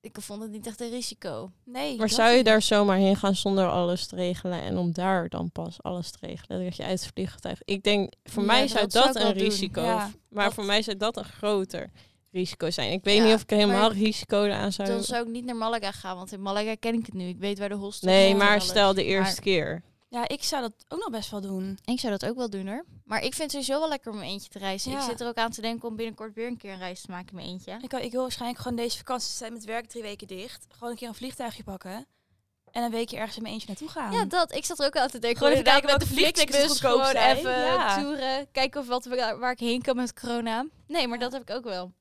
ik 0.00 0.16
vond 0.20 0.42
het 0.42 0.50
niet 0.50 0.66
echt 0.66 0.80
een 0.80 0.90
risico. 0.90 1.50
Nee. 1.64 1.96
Maar 1.96 2.08
zou 2.08 2.30
je 2.30 2.36
niet. 2.36 2.44
daar 2.44 2.62
zomaar 2.62 2.96
heen 2.96 3.16
gaan 3.16 3.34
zonder 3.34 3.68
alles 3.68 4.06
te 4.06 4.16
regelen 4.16 4.62
en 4.62 4.78
om 4.78 4.92
daar 4.92 5.28
dan 5.28 5.50
pas 5.50 5.82
alles 5.82 6.10
te 6.10 6.18
regelen? 6.20 6.64
Dat 6.64 6.76
je 6.76 6.84
uit 6.84 7.00
het 7.02 7.10
vliegtuig. 7.14 7.58
Ik 7.64 7.82
denk, 7.82 8.12
voor 8.24 8.42
Ja, 8.42 8.48
mij 8.48 8.68
zou 8.68 8.86
dat 8.86 9.16
een 9.16 9.32
risico. 9.32 9.82
Ja, 9.82 10.10
maar 10.28 10.44
dat- 10.44 10.54
voor 10.54 10.64
mij 10.64 10.82
zou 10.82 10.96
dat 10.96 11.16
een 11.16 11.24
groter 11.24 11.90
risico 12.30 12.70
zijn. 12.70 12.92
Ik 12.92 13.04
weet 13.04 13.16
Ja, 13.16 13.24
niet 13.24 13.34
of 13.34 13.42
ik 13.42 13.50
helemaal 13.50 13.80
maar 13.88 13.92
risico 13.98 14.50
aan 14.50 14.72
zou. 14.72 14.88
Dan 14.88 15.02
zou 15.02 15.22
ik 15.26 15.32
niet 15.32 15.44
naar 15.44 15.56
Malaga 15.56 15.92
gaan, 15.92 16.16
want 16.16 16.32
in 16.32 16.42
Malaga 16.42 16.74
ken 16.80 16.94
ik 16.94 17.06
het 17.06 17.14
nu. 17.14 17.28
Ik 17.28 17.38
weet 17.38 17.58
waar 17.58 17.68
de 17.68 17.74
hostels 17.74 18.10
Nee, 18.12 18.34
maar 18.34 18.60
stel 18.62 18.94
de 18.94 19.04
eerste 19.04 19.34
Maar- 19.34 19.42
keer. 19.42 19.82
Ja, 20.08 20.28
ik 20.28 20.42
zou 20.42 20.62
dat 20.62 20.72
ook 20.88 20.98
nog 20.98 21.10
best 21.10 21.30
wel 21.30 21.40
doen. 21.40 21.78
Ik 21.84 22.00
zou 22.00 22.12
dat 22.18 22.30
ook 22.30 22.36
wel 22.36 22.50
doen 22.50 22.66
hoor. 22.68 22.84
Maar 23.12 23.22
ik 23.22 23.34
vind 23.34 23.52
het 23.52 23.64
sowieso 23.64 23.78
wel 23.80 23.88
lekker 23.88 24.12
om 24.12 24.20
eentje 24.20 24.48
te 24.48 24.58
reizen. 24.58 24.90
Ja. 24.90 24.98
Ik 24.98 25.04
zit 25.04 25.20
er 25.20 25.26
ook 25.26 25.36
aan 25.36 25.50
te 25.50 25.60
denken 25.60 25.88
om 25.88 25.96
binnenkort 25.96 26.34
weer 26.34 26.46
een 26.46 26.56
keer 26.56 26.72
een 26.72 26.78
reis 26.78 27.00
te 27.00 27.10
maken 27.10 27.28
in 27.28 27.34
mijn 27.34 27.46
eentje. 27.48 27.78
Ik, 27.82 27.92
ik 27.92 28.12
wil 28.12 28.20
waarschijnlijk 28.20 28.60
gewoon 28.60 28.76
deze 28.76 28.96
vakantie 28.96 29.32
zijn 29.32 29.52
met 29.52 29.64
werk 29.64 29.86
drie 29.88 30.02
weken 30.02 30.26
dicht. 30.26 30.66
Gewoon 30.68 30.90
een 30.90 30.96
keer 30.96 31.08
een 31.08 31.14
vliegtuigje 31.14 31.62
pakken. 31.62 32.06
En 32.70 32.82
een 32.82 32.90
weekje 32.90 33.16
ergens 33.16 33.36
in 33.36 33.42
mijn 33.42 33.54
eentje 33.54 33.68
naartoe 33.68 33.88
gaan. 33.88 34.12
Ja, 34.12 34.24
dat. 34.24 34.54
Ik 34.54 34.64
zat 34.64 34.78
er 34.80 34.86
ook 34.86 34.96
aan 34.96 35.08
te 35.08 35.18
denken. 35.18 35.38
Gewoon 35.38 35.52
even 35.52 35.64
kijken 35.64 35.86
met 35.90 35.98
welke 35.98 36.14
vliegtickets 36.14 36.66
goedkoop 36.66 36.90
gewoon 36.90 37.06
zijn. 37.06 37.36
even 37.36 37.50
Ja. 37.50 38.00
toeren. 38.00 38.50
Kijken 38.52 38.80
of 38.80 38.86
wat 38.86 39.04
we, 39.04 39.36
waar 39.38 39.52
ik 39.52 39.58
heen 39.58 39.82
kan 39.82 39.96
met 39.96 40.20
corona. 40.20 40.66
Nee, 40.86 41.08
maar 41.08 41.18
Ja. 41.18 41.24
dat 41.24 41.32
heb 41.32 41.42
ik 41.42 41.50
ook 41.50 41.64
wel. 41.64 41.92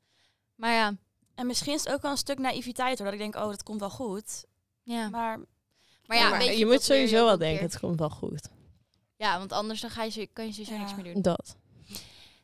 Maar 0.55 0.73
ja, 0.73 0.95
En 1.35 1.47
misschien 1.47 1.73
is 1.73 1.83
het 1.83 1.93
ook 1.93 2.01
wel 2.01 2.11
een 2.11 2.17
stuk 2.17 2.39
naïviteit 2.39 2.97
hoor. 2.97 3.05
Dat 3.05 3.13
ik 3.15 3.21
denk, 3.21 3.35
oh, 3.35 3.49
dat 3.49 3.63
komt 3.63 3.79
wel 3.79 3.89
goed. 3.89 4.45
ja. 4.83 5.09
Maar 5.09 5.39
Maar 6.05 6.17
ja, 6.17 6.29
Maar 6.29 6.43
je, 6.43 6.65
moet 6.65 6.83
sowieso 6.83 7.25
wel 7.25 7.37
denken, 7.37 7.63
het 7.63 7.79
komt 7.79 7.99
wel 7.99 8.09
goed. 8.09 8.49
Ja, 9.21 9.37
want 9.37 9.51
anders 9.51 9.81
dan 9.81 9.89
ga 9.89 10.03
je, 10.03 10.29
kan 10.33 10.45
je 10.45 10.51
sowieso 10.51 10.73
Ja. 10.73 10.79
niks 10.79 10.95
meer 10.95 11.13
doen. 11.13 11.21
Dat. 11.21 11.55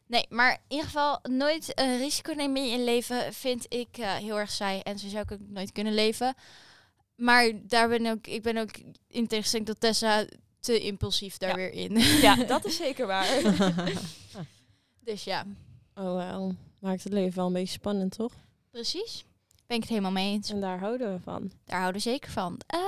Nee, 0.08 0.26
maar 0.30 0.52
in 0.52 0.60
ieder 0.68 0.86
geval 0.86 1.20
nooit 1.24 1.72
een 1.80 1.98
risico 1.98 2.34
nemen 2.34 2.62
in 2.62 2.68
je 2.68 2.80
leven 2.84 3.34
vind 3.34 3.66
ik 3.74 3.98
eh, 3.98 4.14
heel 4.14 4.40
erg 4.40 4.52
saai. 4.52 4.80
En 4.80 5.00
zo 5.00 5.08
zou 5.08 5.24
ik 5.24 5.32
ook 5.32 5.40
nooit 5.48 5.72
kunnen 5.72 5.94
leven. 5.94 6.36
Maar 7.16 7.52
daar 7.64 7.88
ben 7.90 8.06
ook, 8.06 8.28
ik 8.28 8.42
ben 8.42 8.58
ook 8.58 8.70
in 9.08 9.28
tegenstelling 9.28 9.68
tot 9.68 9.80
Tessa 9.80 10.26
te 10.60 10.80
impulsief 10.80 11.38
daar 11.38 11.50
Ja. 11.50 11.56
weer 11.56 11.72
in. 11.74 11.98
ja, 12.00 12.36
dat 12.54 12.66
is 12.66 12.76
zeker 12.76 13.08
waar. 13.08 13.28
dus 15.00 15.24
ja, 15.24 15.46
oh 15.96 16.16
wel. 16.16 16.56
Maakt 16.80 17.04
het 17.04 17.14
leven 17.14 17.36
wel 17.36 17.48
een 17.48 17.54
beetje 17.54 17.74
spannend, 17.74 18.12
toch? 18.12 18.34
precies. 18.72 19.26
Ben 19.68 19.76
ik 19.78 19.84
het 19.84 19.92
helemaal 19.92 20.12
mee 20.12 20.32
eens. 20.34 20.50
En 20.50 20.62
daar 20.62 20.80
houden 20.80 21.14
we 21.14 21.20
van. 21.20 21.52
Daar 21.66 21.80
houden 21.80 22.02
we 22.04 22.10
zeker 22.10 22.32
van. 22.32 22.58
Eh, 22.68 22.80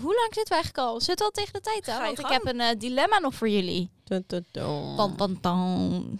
hoe 0.00 0.14
lang 0.14 0.34
zitten 0.34 0.48
we 0.48 0.54
eigenlijk 0.54 0.88
al? 0.88 1.00
Zitten 1.00 1.26
we 1.26 1.32
al 1.32 1.44
tegen 1.44 1.52
de 1.52 1.60
tijd 1.60 1.88
aan? 1.88 2.02
Want 2.02 2.18
ik 2.18 2.26
heb 2.26 2.46
een 2.46 2.60
eh, 2.60 2.78
dilemma 2.78 3.18
nog 3.18 3.34
voor 3.34 3.48
jullie. 3.48 3.90
Dun, 4.04 4.24
dun, 4.26 4.46
dun. 4.50 4.96
Tan, 4.96 5.16
tan, 5.16 5.40
tan. 5.40 6.18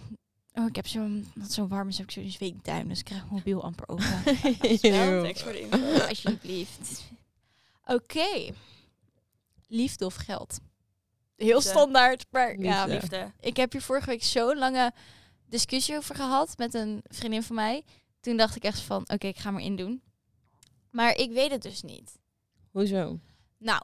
Oh, 0.53 0.65
ik 0.65 0.75
heb 0.75 0.87
zo'n 0.87 1.31
zo'n 1.47 1.67
warme, 1.67 1.91
heb 1.91 2.05
ik 2.05 2.11
zo'n 2.11 2.29
zweetduim, 2.29 2.87
dus 2.87 2.99
ik 2.99 3.05
krijg 3.05 3.21
mijn 3.21 3.33
mobiel 3.33 3.63
amper 3.63 3.89
open. 3.89 4.23
Eeuw. 4.81 5.23
Thanks 5.23 5.41
voor 5.41 5.51
de 5.51 5.59
info. 5.59 6.05
Alsjeblieft. 6.07 7.03
Oké. 7.85 8.53
Liefde 9.67 10.05
of 10.05 10.15
geld? 10.15 10.59
Heel 11.35 11.55
Liefde. 11.55 11.69
standaard, 11.69 12.25
maar 12.31 12.59
ja, 12.59 12.85
Liefde. 12.85 12.99
Liefde. 12.99 13.31
ik 13.39 13.57
heb 13.57 13.71
hier 13.71 13.81
vorige 13.81 14.09
week 14.09 14.23
zo'n 14.23 14.57
lange 14.57 14.93
discussie 15.45 15.97
over 15.97 16.15
gehad 16.15 16.57
met 16.57 16.73
een 16.73 17.01
vriendin 17.07 17.43
van 17.43 17.55
mij. 17.55 17.83
Toen 18.19 18.37
dacht 18.37 18.55
ik 18.55 18.63
echt 18.63 18.79
van, 18.79 19.01
oké, 19.01 19.27
ik 19.27 19.37
ga 19.37 19.51
maar 19.51 19.61
indoen. 19.61 20.01
Maar 20.89 21.15
ik 21.15 21.31
weet 21.31 21.51
het 21.51 21.61
dus 21.61 21.81
niet. 21.81 22.17
Hoezo? 22.71 23.19
Nou, 23.57 23.81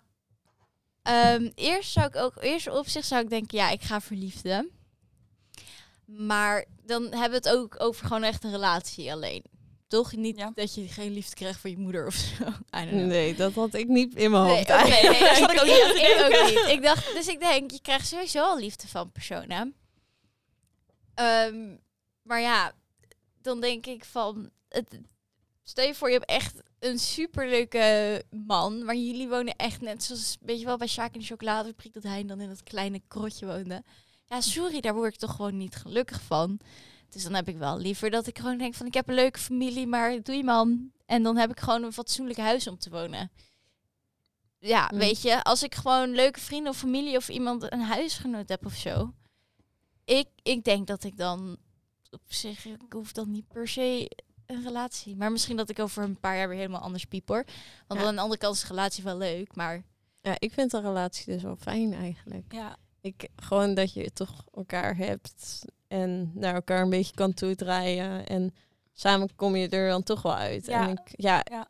ehm, 1.01 1.51
eerst 1.55 1.91
zou 1.91 2.07
ik 2.07 2.15
ook, 2.15 2.43
eerst 2.43 2.67
op 2.67 2.87
zich 2.87 3.05
zou 3.05 3.23
ik 3.23 3.29
denken, 3.29 3.57
ja, 3.57 3.69
ik 3.69 3.81
ga 3.81 4.01
voor 4.01 4.17
liefde. 4.17 4.69
Maar 6.05 6.65
dan 6.83 7.03
hebben 7.03 7.29
we 7.41 7.49
het 7.49 7.49
ook 7.49 7.75
over 7.81 8.05
gewoon 8.05 8.23
echt 8.23 8.43
een 8.43 8.51
relatie 8.51 9.11
alleen. 9.11 9.43
Toch 9.87 10.15
niet 10.15 10.37
Ja. 10.37 10.51
dat 10.53 10.73
je 10.75 10.87
geen 10.87 11.11
liefde 11.11 11.35
krijgt 11.35 11.59
van 11.59 11.69
je 11.69 11.77
moeder 11.77 12.05
of 12.07 12.13
zo. 12.13 12.45
Nee, 12.85 13.35
dat 13.35 13.53
had 13.53 13.73
ik 13.73 13.87
niet 13.87 14.15
in 14.15 14.31
mijn 14.31 14.43
Nee, 14.43 14.55
hoofd. 14.55 14.67
nee, 14.67 14.77
eigenlijk. 14.77 15.19
daar 15.19 15.35
zat 15.35 15.51
ik 15.53 15.59
ook 15.59 15.65
niet 15.65 15.75
ik 15.75 16.21
ook 16.23 16.29
denken. 16.31 16.45
niet. 16.45 16.65
Ik 16.75 16.83
dacht, 16.83 17.13
dus 17.13 17.27
ik 17.27 17.39
denk, 17.39 17.71
je 17.71 17.81
krijgt 17.81 18.07
sowieso 18.07 18.43
al 18.43 18.57
liefde 18.59 18.87
van 18.87 19.11
personen. 19.11 19.75
Ehm, 21.13 21.75
maar 22.21 22.41
ja, 22.41 22.71
dan 23.41 23.61
denk 23.61 23.85
ik 23.85 24.05
van, 24.05 24.49
het, 24.69 24.99
stel 25.63 25.85
je 25.85 25.95
voor 25.95 26.07
je 26.11 26.17
hebt 26.17 26.29
echt 26.29 26.61
een 26.83 26.99
superleuke 26.99 28.23
man, 28.29 28.83
maar 28.85 28.95
jullie 28.95 29.27
wonen 29.29 29.55
echt 29.55 29.81
net 29.81 30.03
zoals, 30.03 30.37
weet 30.41 30.59
je 30.59 30.65
wel, 30.65 30.77
bij 30.77 30.87
Sjaak 30.87 31.13
in 31.13 31.19
de 31.19 31.25
chocoladefabriek, 31.25 31.93
dat 31.93 32.03
hij 32.03 32.25
dan 32.25 32.41
in 32.41 32.47
dat 32.49 32.63
kleine 32.63 33.01
krotje 33.07 33.45
woonde. 33.45 33.83
Ja, 34.25 34.41
sorry, 34.41 34.79
daar 34.81 34.93
word 34.93 35.13
ik 35.13 35.19
toch 35.19 35.35
gewoon 35.35 35.57
niet 35.57 35.75
gelukkig 35.75 36.21
van. 36.21 36.59
Dus 37.09 37.23
dan 37.23 37.33
heb 37.33 37.47
ik 37.47 37.57
wel 37.57 37.77
liever 37.77 38.09
dat 38.09 38.27
ik 38.27 38.39
gewoon 38.39 38.57
denk 38.57 38.73
van, 38.73 38.85
ik 38.85 38.93
heb 38.93 39.07
een 39.07 39.15
leuke 39.15 39.39
familie, 39.39 39.87
maar 39.87 40.23
doe 40.23 40.35
je 40.35 40.43
man. 40.43 40.91
En 41.05 41.23
dan 41.23 41.37
heb 41.37 41.49
ik 41.51 41.59
gewoon 41.59 41.83
een 41.83 41.93
fatsoenlijk 41.93 42.39
huis 42.39 42.67
om 42.67 42.77
te 42.77 42.89
wonen. 42.89 43.31
Ja, 44.59 44.89
Mm. 44.91 44.99
weet 44.99 45.21
je, 45.21 45.43
als 45.43 45.63
ik 45.63 45.75
gewoon 45.75 46.09
leuke 46.11 46.39
vrienden 46.39 46.71
of 46.71 46.77
familie 46.77 47.17
of 47.17 47.29
iemand 47.29 47.71
een 47.71 47.81
huisgenoot 47.81 48.49
heb 48.49 48.65
of 48.65 48.73
zo. 48.73 49.13
Ik, 50.05 50.27
ik 50.43 50.63
denk 50.63 50.87
dat 50.87 51.03
ik 51.03 51.17
dan 51.17 51.57
op 52.11 52.21
zich, 52.27 52.65
ik 52.65 52.93
hoef 52.93 53.11
dan 53.11 53.31
niet 53.31 53.47
per 53.47 53.67
se 53.67 54.11
een 54.53 54.63
relatie. 54.63 55.15
Maar 55.15 55.31
misschien 55.31 55.57
dat 55.57 55.69
ik 55.69 55.79
over 55.79 56.03
een 56.03 56.19
paar 56.19 56.37
jaar 56.37 56.47
weer 56.47 56.57
helemaal 56.57 56.81
anders 56.81 57.05
piep 57.05 57.27
hoor. 57.27 57.43
Want 57.87 57.99
Ja. 58.01 58.07
aan 58.07 58.15
de 58.15 58.21
andere 58.21 58.39
kant 58.39 58.55
is 58.55 58.61
een 58.61 58.69
relatie 58.69 59.03
wel 59.03 59.17
leuk, 59.17 59.55
maar 59.55 59.83
Ja, 60.21 60.35
ik 60.39 60.53
vind 60.53 60.73
een 60.73 60.81
relatie 60.81 61.33
dus 61.33 61.43
wel 61.43 61.55
fijn 61.55 61.93
eigenlijk. 61.93 62.53
Ja. 62.53 62.77
Ik, 63.01 63.27
gewoon 63.35 63.73
dat 63.73 63.93
je 63.93 64.11
toch 64.13 64.43
elkaar 64.53 64.95
hebt 64.97 65.65
en 65.87 66.31
naar 66.33 66.53
elkaar 66.53 66.81
een 66.81 66.89
beetje 66.89 67.13
kan 67.15 67.33
toedraaien. 67.33 68.27
En 68.27 68.53
samen 68.93 69.35
kom 69.35 69.55
je 69.55 69.69
er 69.69 69.89
dan 69.89 70.03
toch 70.03 70.21
wel 70.21 70.35
uit. 70.35 70.65
Ja. 70.65 70.87
En 70.87 70.91
ik, 70.91 70.99
ja, 71.15 71.41
Ja. 71.51 71.67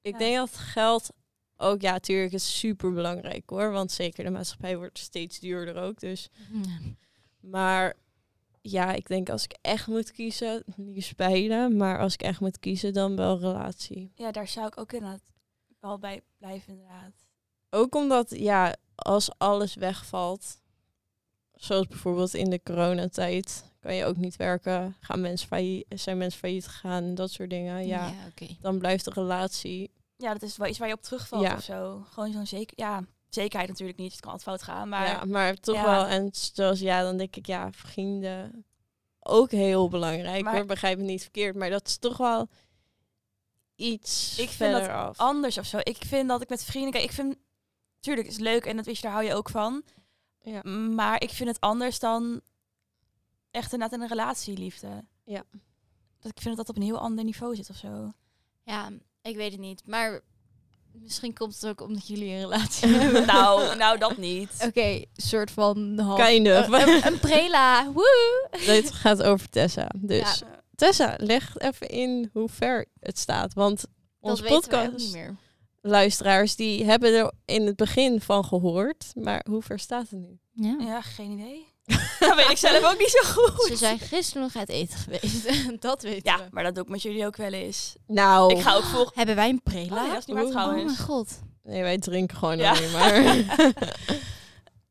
ik 0.00 0.12
Ja. 0.12 0.18
denk 0.18 0.36
dat 0.36 0.56
geld 0.56 1.10
ook, 1.56 1.80
ja, 1.80 1.92
natuurlijk 1.92 2.32
is 2.32 2.58
super 2.58 2.92
belangrijk 2.92 3.50
hoor. 3.50 3.70
Want 3.70 3.92
zeker 3.92 4.24
de 4.24 4.30
maatschappij 4.30 4.76
wordt 4.76 4.98
steeds 4.98 5.38
duurder 5.38 5.76
ook. 5.82 6.00
Dus. 6.00 6.28
Maar 7.40 7.94
ja, 8.60 8.92
ik 8.92 9.06
denk 9.06 9.28
als 9.28 9.44
ik 9.44 9.56
echt 9.60 9.86
moet 9.86 10.12
kiezen, 10.12 10.62
niet 10.76 11.04
spelen. 11.04 11.76
Maar 11.76 11.98
als 11.98 12.14
ik 12.14 12.22
echt 12.22 12.40
moet 12.40 12.58
kiezen, 12.58 12.92
dan 12.92 13.16
wel 13.16 13.38
relatie. 13.38 14.12
ja, 14.14 14.30
daar 14.30 14.48
zou 14.48 14.66
ik 14.66 14.80
ook 14.80 14.92
inderdaad 14.92 15.22
wel 15.80 15.98
bij 15.98 16.22
blijven 16.38 16.72
inderdaad. 16.72 17.12
Ook 17.70 17.94
omdat, 17.94 18.30
ja, 18.38 18.76
als 18.94 19.30
alles 19.38 19.74
wegvalt, 19.74 20.60
zoals 21.52 21.86
bijvoorbeeld 21.86 22.34
in 22.34 22.50
de 22.50 22.62
coronatijd, 22.62 23.64
kan 23.80 23.94
je 23.94 24.04
ook 24.04 24.16
niet 24.16 24.36
werken, 24.36 24.96
gaan 25.00 25.20
mensen 25.20 25.48
failliet, 25.48 25.84
zijn 25.88 26.18
mensen 26.18 26.38
failliet 26.40 26.66
gegaan, 26.66 27.14
dat 27.14 27.30
soort 27.30 27.50
dingen. 27.50 27.86
Ja, 27.86 28.12
oké. 28.28 28.46
dan 28.60 28.78
blijft 28.78 29.04
de 29.04 29.10
relatie. 29.14 29.90
Ja, 30.16 30.32
dat 30.32 30.42
is 30.42 30.56
wel 30.56 30.68
iets 30.68 30.78
waar 30.78 30.88
je 30.88 30.94
op 30.94 31.02
terugvalt 31.02 31.42
Ja. 31.42 31.54
of 31.54 31.62
zo. 31.62 32.04
Gewoon 32.10 32.32
zo'n 32.32 32.46
zeker, 32.46 32.78
ja, 32.78 33.04
zekerheid 33.34 33.68
natuurlijk 33.68 33.98
niet. 33.98 34.12
Het 34.12 34.20
kan 34.20 34.30
altijd 34.32 34.48
fout 34.48 34.76
gaan, 34.76 34.88
maar 34.88 35.06
ja, 35.06 35.24
maar 35.24 35.54
toch 35.54 35.74
ja. 35.74 35.84
wel. 35.84 36.06
En 36.06 36.28
zoals 36.32 36.80
ja, 36.80 37.02
dan 37.02 37.16
denk 37.16 37.36
ik, 37.36 37.46
ja, 37.46 37.72
vrienden 37.72 38.64
ook 39.20 39.50
heel 39.50 39.88
belangrijk. 39.88 40.44
Maar- 40.44 40.66
begrijp 40.66 40.98
me 40.98 41.04
niet 41.04 41.22
verkeerd, 41.22 41.56
maar 41.56 41.70
dat 41.70 41.86
is 41.86 41.96
toch 41.96 42.16
wel 42.16 42.48
iets 43.74 44.38
Ik 44.38 44.48
vind 44.48 44.72
dat 44.72 44.80
verder 44.80 44.96
af. 44.96 45.18
anders 45.18 45.58
of 45.58 45.66
zo. 45.66 45.78
Ik 45.82 45.96
vind 45.96 46.28
dat 46.28 46.42
ik 46.42 46.48
met 46.48 46.64
vrienden, 46.64 46.92
kijk, 46.92 47.04
ik 47.04 47.12
vind, 47.12 47.36
tuurlijk 48.00 48.26
is 48.26 48.38
leuk 48.38 48.64
en 48.64 48.76
dat 48.76 48.86
weet 48.86 48.96
je, 48.96 49.02
daar 49.02 49.12
hou 49.12 49.24
je 49.24 49.34
ook 49.34 49.48
van. 49.48 49.82
Ja. 50.40 50.62
Maar 50.70 51.22
ik 51.22 51.30
vind 51.30 51.48
het 51.48 51.60
anders 51.60 51.98
dan 51.98 52.40
echt 53.50 53.72
inderdaad 53.72 53.98
in 53.98 54.02
een 54.04 54.08
relatieliefde. 54.10 55.04
Ja. 55.24 55.44
Dat 56.18 56.30
ik 56.30 56.42
vind 56.42 56.56
dat 56.56 56.66
dat 56.66 56.68
op 56.68 56.76
een 56.76 56.88
heel 56.88 56.98
ander 56.98 57.24
niveau 57.24 57.54
zit 57.54 57.70
of 57.70 57.76
zo. 57.76 58.12
Ja, 58.62 58.90
ik 59.22 59.36
weet 59.36 59.52
het 59.52 59.60
niet. 59.60 59.86
Maar 59.86 60.20
misschien 60.92 61.34
komt 61.34 61.54
het 61.54 61.66
ook 61.66 61.80
omdat 61.80 62.06
jullie 62.06 62.30
een 62.30 62.40
relatie 62.40 62.88
hebben. 62.96 63.26
nou, 63.26 63.76
nou 63.76 63.98
dat 63.98 64.16
niet. 64.16 64.50
Oké, 64.66 65.04
soort 65.14 65.50
van 65.50 65.98
half. 65.98 66.20
Kind 66.26 66.46
of. 66.46 66.68
Een, 66.68 66.88
een, 66.88 67.06
een 67.06 67.18
prela. 67.20 67.92
Woe! 67.92 68.48
Dit 68.66 68.90
gaat 68.92 69.22
over 69.22 69.48
Tessa. 69.48 69.90
Dus 69.96 70.38
Ja. 70.38 70.58
Tessa, 70.74 71.14
leg 71.18 71.58
even 71.58 71.88
in 71.88 72.30
hoe 72.32 72.48
ver 72.48 72.86
het 73.00 73.18
staat. 73.18 73.54
Want 73.54 73.80
Dat 73.80 73.90
onze 74.30 74.42
podcast 74.42 75.12
meer. 75.12 75.36
luisteraars 75.80 76.56
die 76.56 76.84
hebben 76.84 77.14
er 77.14 77.32
in 77.44 77.66
het 77.66 77.76
begin 77.76 78.20
van 78.20 78.44
gehoord. 78.44 79.04
Maar 79.14 79.44
hoe 79.48 79.62
ver 79.62 79.78
staat 79.78 80.08
het 80.10 80.20
nu? 80.20 80.38
Ja. 80.52 80.76
Ja, 80.86 81.00
geen 81.00 81.30
idee. 81.30 81.66
dat 82.20 82.34
weet 82.36 82.50
ik 82.50 82.56
zelf 82.56 82.84
ook 82.92 82.98
niet 82.98 83.10
zo 83.22 83.32
goed. 83.42 83.66
Ze 83.66 83.76
zijn 83.76 83.98
gisteren 83.98 84.42
nog 84.42 84.56
uit 84.56 84.68
eten 84.68 84.98
geweest. 84.98 85.46
dat 85.82 86.02
weten 86.02 86.32
Ja, 86.32 86.36
we. 86.38 86.44
maar 86.50 86.64
dat 86.64 86.74
doe 86.74 86.84
ik 86.84 86.90
met 86.90 87.02
jullie 87.02 87.26
ook 87.26 87.36
wel 87.36 87.52
eens. 87.52 87.94
Nou, 88.06 88.54
Ik 88.54 88.62
ga 88.62 88.74
ook 88.74 88.82
volgen. 88.84 89.12
Hebben 89.14 89.34
wij 89.34 89.48
een 89.48 89.60
Oh, 89.64 89.72
prela? 89.72 90.02
nee, 90.02 90.10
dat 90.10 90.18
is 90.18 90.26
niet. 90.26 90.36
Oh 90.44 90.50
trouwens. 90.50 90.84
mijn 90.84 90.96
god. 90.96 91.40
nee, 91.62 91.82
wij 91.82 91.98
drinken 91.98 92.36
gewoon 92.36 92.58
Ja. 92.58 92.70
alleen 92.70 92.90
maar. 92.90 93.12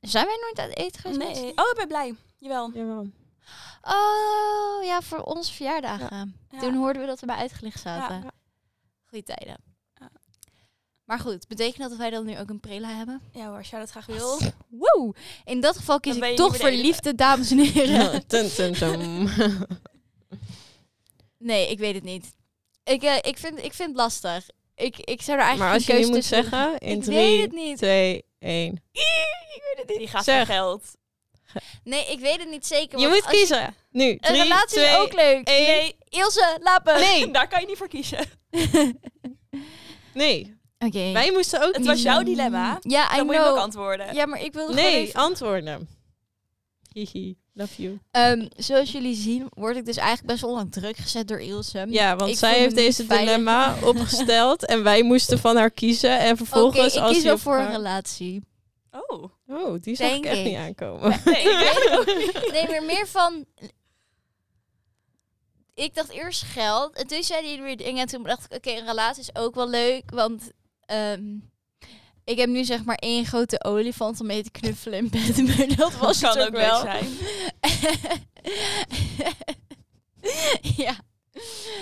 Zijn 0.02 0.26
wij 0.26 0.38
nooit 0.42 0.60
uit 0.60 0.78
eten 0.78 1.02
geweest? 1.02 1.20
Nee. 1.20 1.44
Oh, 1.56 1.70
ik 1.72 1.74
ben 1.76 1.88
blij. 1.88 2.16
Jawel. 2.38 2.72
Jawel. 2.74 3.08
Oh, 3.82 4.84
ja, 4.84 5.02
voor 5.02 5.22
onze 5.24 5.54
verjaardagen. 5.54 6.36
Ja. 6.50 6.60
Toen 6.60 6.76
hoorden 6.76 7.02
we 7.02 7.08
dat 7.08 7.20
we 7.20 7.26
bij 7.26 7.36
uitgelicht 7.36 7.80
zaten. 7.80 8.16
Ja. 8.16 8.32
Goeie 9.10 9.24
tijden. 9.24 9.58
Maar 11.10 11.20
goed, 11.20 11.48
betekent 11.48 11.90
dat 11.90 11.98
wij 11.98 12.10
dan 12.10 12.26
nu 12.26 12.40
ook 12.40 12.50
een 12.50 12.60
prela 12.60 12.88
hebben? 12.88 13.22
Ja 13.32 13.48
hoor, 13.48 13.58
als 13.58 13.70
jij 13.70 13.80
dat 13.80 13.90
graag 13.90 14.06
wil. 14.06 14.40
Woe! 14.68 15.16
In 15.46 15.60
dat 15.60 15.78
geval 15.78 16.00
kies 16.00 16.16
ik 16.16 16.26
je 16.26 16.34
toch 16.34 16.58
voor 16.58 16.72
liefde, 16.72 17.16
dames 17.16 17.52
en 17.52 17.60
heren. 17.60 18.28
Tum, 18.28 18.50
tum, 18.50 18.74
tum. 18.74 19.30
nee, 21.38 21.70
ik 21.70 21.80
weet 21.80 21.96
het 21.96 22.04
niet. 22.04 22.36
Ik, 22.84 23.04
eh, 23.04 23.16
ik, 23.22 23.38
vind, 23.38 23.64
ik 23.64 23.74
vind 23.74 23.90
het 23.90 23.98
lastig. 23.98 24.50
Ik, 24.76 24.98
ik 24.98 25.22
zou 25.22 25.38
er 25.38 25.44
eigenlijk 25.44 25.60
maar 25.60 25.74
als 25.74 25.86
je 25.86 26.06
nu 26.06 26.16
moet 26.16 26.26
zeggen, 26.26 26.78
in 26.78 26.98
ik 26.98 27.04
weet 27.04 27.42
het 27.42 27.50
3, 27.50 27.64
niet. 27.64 27.78
2, 27.78 28.26
1. 28.40 28.74
Ik 28.92 29.62
weet 29.64 29.78
het 29.78 29.88
niet. 29.88 29.98
Die 29.98 30.08
gaat 30.08 30.24
Zeg. 30.24 30.46
voor 30.46 30.56
geld. 30.56 30.84
Nee, 31.84 32.06
ik 32.06 32.20
weet 32.20 32.40
het 32.40 32.50
niet 32.50 32.68
zeker. 32.68 33.00
Je 33.00 33.08
moet 33.08 33.26
kiezen. 33.26 33.76
Nu, 33.92 34.10
Een 34.10 34.18
3, 34.20 34.42
relatie 34.42 34.78
2, 34.78 34.86
is 34.86 34.96
ook 34.96 35.14
leuk. 35.14 35.48
Nee, 35.48 35.96
Ilse, 36.10 36.58
lapen. 36.62 37.00
nee, 37.00 37.32
daar 37.32 37.48
kan 37.48 37.62
je 37.62 37.68
niet 37.68 37.78
voor 37.78 37.88
kiezen. 37.88 38.26
Nee, 40.14 40.59
Oké. 40.86 41.12
wij 41.12 41.32
moesten 41.32 41.62
ook 41.64 41.76
Het 41.76 41.86
was 41.86 42.02
jouw 42.02 42.24
dilemma. 42.24 42.78
Ja, 42.82 43.14
I 43.14 43.18
Dan 43.18 43.26
moet 43.26 43.36
je 43.36 43.42
ook 43.42 43.58
antwoorden. 43.58 44.14
Ja, 44.14 44.26
maar 44.26 44.42
ik 44.44 44.54
wilde 44.54 44.74
gewoon 44.74 44.92
Nee, 44.92 45.02
even... 45.08 45.20
antwoorden. 45.20 45.88
Hihi, 46.94 47.36
love 47.54 47.82
you. 47.82 48.00
Ehm, 48.12 48.48
zoals 48.58 48.92
jullie 48.92 49.16
zien, 49.16 49.48
word 49.50 49.76
ik 49.78 49.86
dus 49.86 49.98
eigenlijk 49.98 50.28
best 50.28 50.42
wel 50.42 50.54
lang 50.54 50.72
druk 50.72 50.98
gezet 50.98 51.28
door 51.28 51.42
Ilse. 51.42 51.86
Ja, 51.90 52.16
want 52.16 52.32
Ik 52.32 52.38
zij 52.38 52.60
heeft 52.60 52.76
deze 52.76 53.06
veilig. 53.06 53.28
dilemma 53.30 53.76
opgesteld 53.92 54.66
en 54.66 54.84
wij 54.84 55.04
moesten 55.04 55.40
van 55.40 55.56
haar 55.56 55.72
kiezen. 55.72 56.20
En 56.20 56.26
Oké, 56.28 56.36
vervolgens 56.38 56.96
ik 56.96 57.02
als 57.02 57.14
kies 57.14 57.24
je 57.24 57.38
voor 57.38 57.58
een 57.58 57.72
relatie. 57.72 58.44
Oh. 58.92 59.24
Oh, 59.48 59.82
die 59.82 59.96
zag 59.96 60.12
ik 60.12 60.26
echt 60.26 60.38
ik. 60.38 60.46
niet 60.46 60.56
aankomen. 60.58 61.22
Nee, 61.26 61.42
ik. 61.44 62.50
Nee, 62.54 62.68
maar 62.70 62.84
meer 62.84 63.08
van... 63.08 63.46
Ik 65.74 65.96
dacht 65.96 66.10
eerst 66.10 66.42
geld. 66.42 66.96
En 66.96 67.08
toen 67.08 67.24
zeiden 67.24 67.50
jullie 67.50 67.66
weer 67.66 67.78
dingen. 67.78 68.02
En 68.02 68.08
toen 68.08 68.24
dacht 68.24 68.46
ik, 68.46 68.58
oké, 68.58 68.70
een 68.80 68.86
relatie 68.86 69.22
is 69.22 69.36
ook 69.36 69.56
wel 69.56 69.70
leuk. 69.70 70.12
Want 70.12 70.52
ehm, 70.90 71.38
ik 72.24 72.38
heb 72.38 72.50
nu 72.50 72.64
zeg 72.64 72.84
maar 72.84 72.96
één 72.96 73.26
grote 73.26 73.64
olifant 73.64 74.20
om 74.20 74.26
mee 74.26 74.44
te 74.44 74.52
knuffelen 74.52 74.98
in 75.00 75.10
bed. 75.10 75.38
Maar 75.58 75.76
dat 75.76 75.98
was 75.98 76.20
kan 76.20 76.38
het 76.38 76.40
ook 76.40 76.48
ook 76.48 76.54
wel. 76.54 76.80
zijn. 76.80 77.08
ja. 80.86 80.98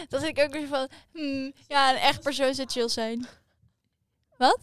Dat 0.09 0.23
ik 0.23 0.39
ook 0.39 0.51
weer 0.51 0.67
van... 0.67 0.87
hmm, 1.13 1.53
ja, 1.67 1.89
een 1.91 1.99
echt 1.99 2.21
persoon 2.21 2.53
zou 2.55 2.67
chill 2.67 2.89
zijn. 2.89 3.27
Wat? 4.37 4.59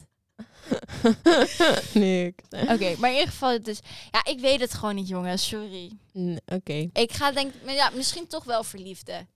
nee, 1.94 2.34
Oké, 2.50 2.94
maar 2.98 3.10
in 3.10 3.16
ieder 3.16 3.28
geval, 3.28 3.62
dus, 3.62 3.80
ja, 4.10 4.24
ik 4.24 4.40
weet 4.40 4.60
het 4.60 4.74
gewoon 4.74 4.94
niet, 4.94 5.08
jongens. 5.08 5.48
Sorry. 5.48 5.92
Mm, 6.12 6.38
Oké. 6.46 6.88
Ik 6.92 7.12
ga 7.12 7.32
denk, 7.32 7.54
maar 7.64 7.74
ja, 7.74 7.90
misschien 7.94 8.26
toch 8.26 8.44
wel 8.44 8.64
voor 8.64 8.80
liefde. 8.80 9.26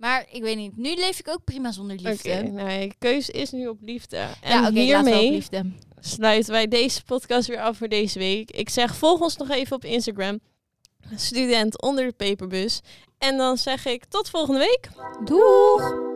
Maar 0.00 0.26
ik 0.30 0.42
weet 0.42 0.56
niet. 0.56 0.76
Nu 0.76 0.94
leef 0.94 1.18
ik 1.18 1.28
ook 1.28 1.44
prima 1.44 1.72
zonder 1.72 1.96
Oké, 1.98 2.08
liefde. 2.08 2.42
nou, 2.42 2.70
je 2.70 2.92
keuze 2.98 3.32
is 3.32 3.50
nu 3.50 3.66
op 3.68 3.78
liefde. 3.80 4.16
En 4.16 4.50
ja, 4.50 4.60
oké, 4.60 4.72
we 4.72 4.78
op 4.80 4.84
hiermee 4.84 5.30
liefde. 5.30 5.72
sluiten 6.00 6.52
wij 6.52 6.68
deze 6.68 7.04
podcast 7.04 7.48
weer 7.48 7.60
af 7.60 7.76
voor 7.76 7.88
deze 7.88 8.18
week. 8.18 8.50
Ik 8.50 8.68
zeg, 8.68 8.94
volg 8.96 9.20
ons 9.20 9.36
nog 9.36 9.50
even 9.50 9.76
op 9.76 9.84
Instagram. 9.84 10.40
student 11.16 11.82
onder 11.82 12.06
de 12.06 12.12
peperbus. 12.12 12.80
En 13.18 13.36
dan 13.36 13.56
zeg 13.56 13.86
ik 13.86 14.04
tot 14.04 14.30
volgende 14.30 14.58
week. 14.60 14.88
Doeg! 15.24 16.09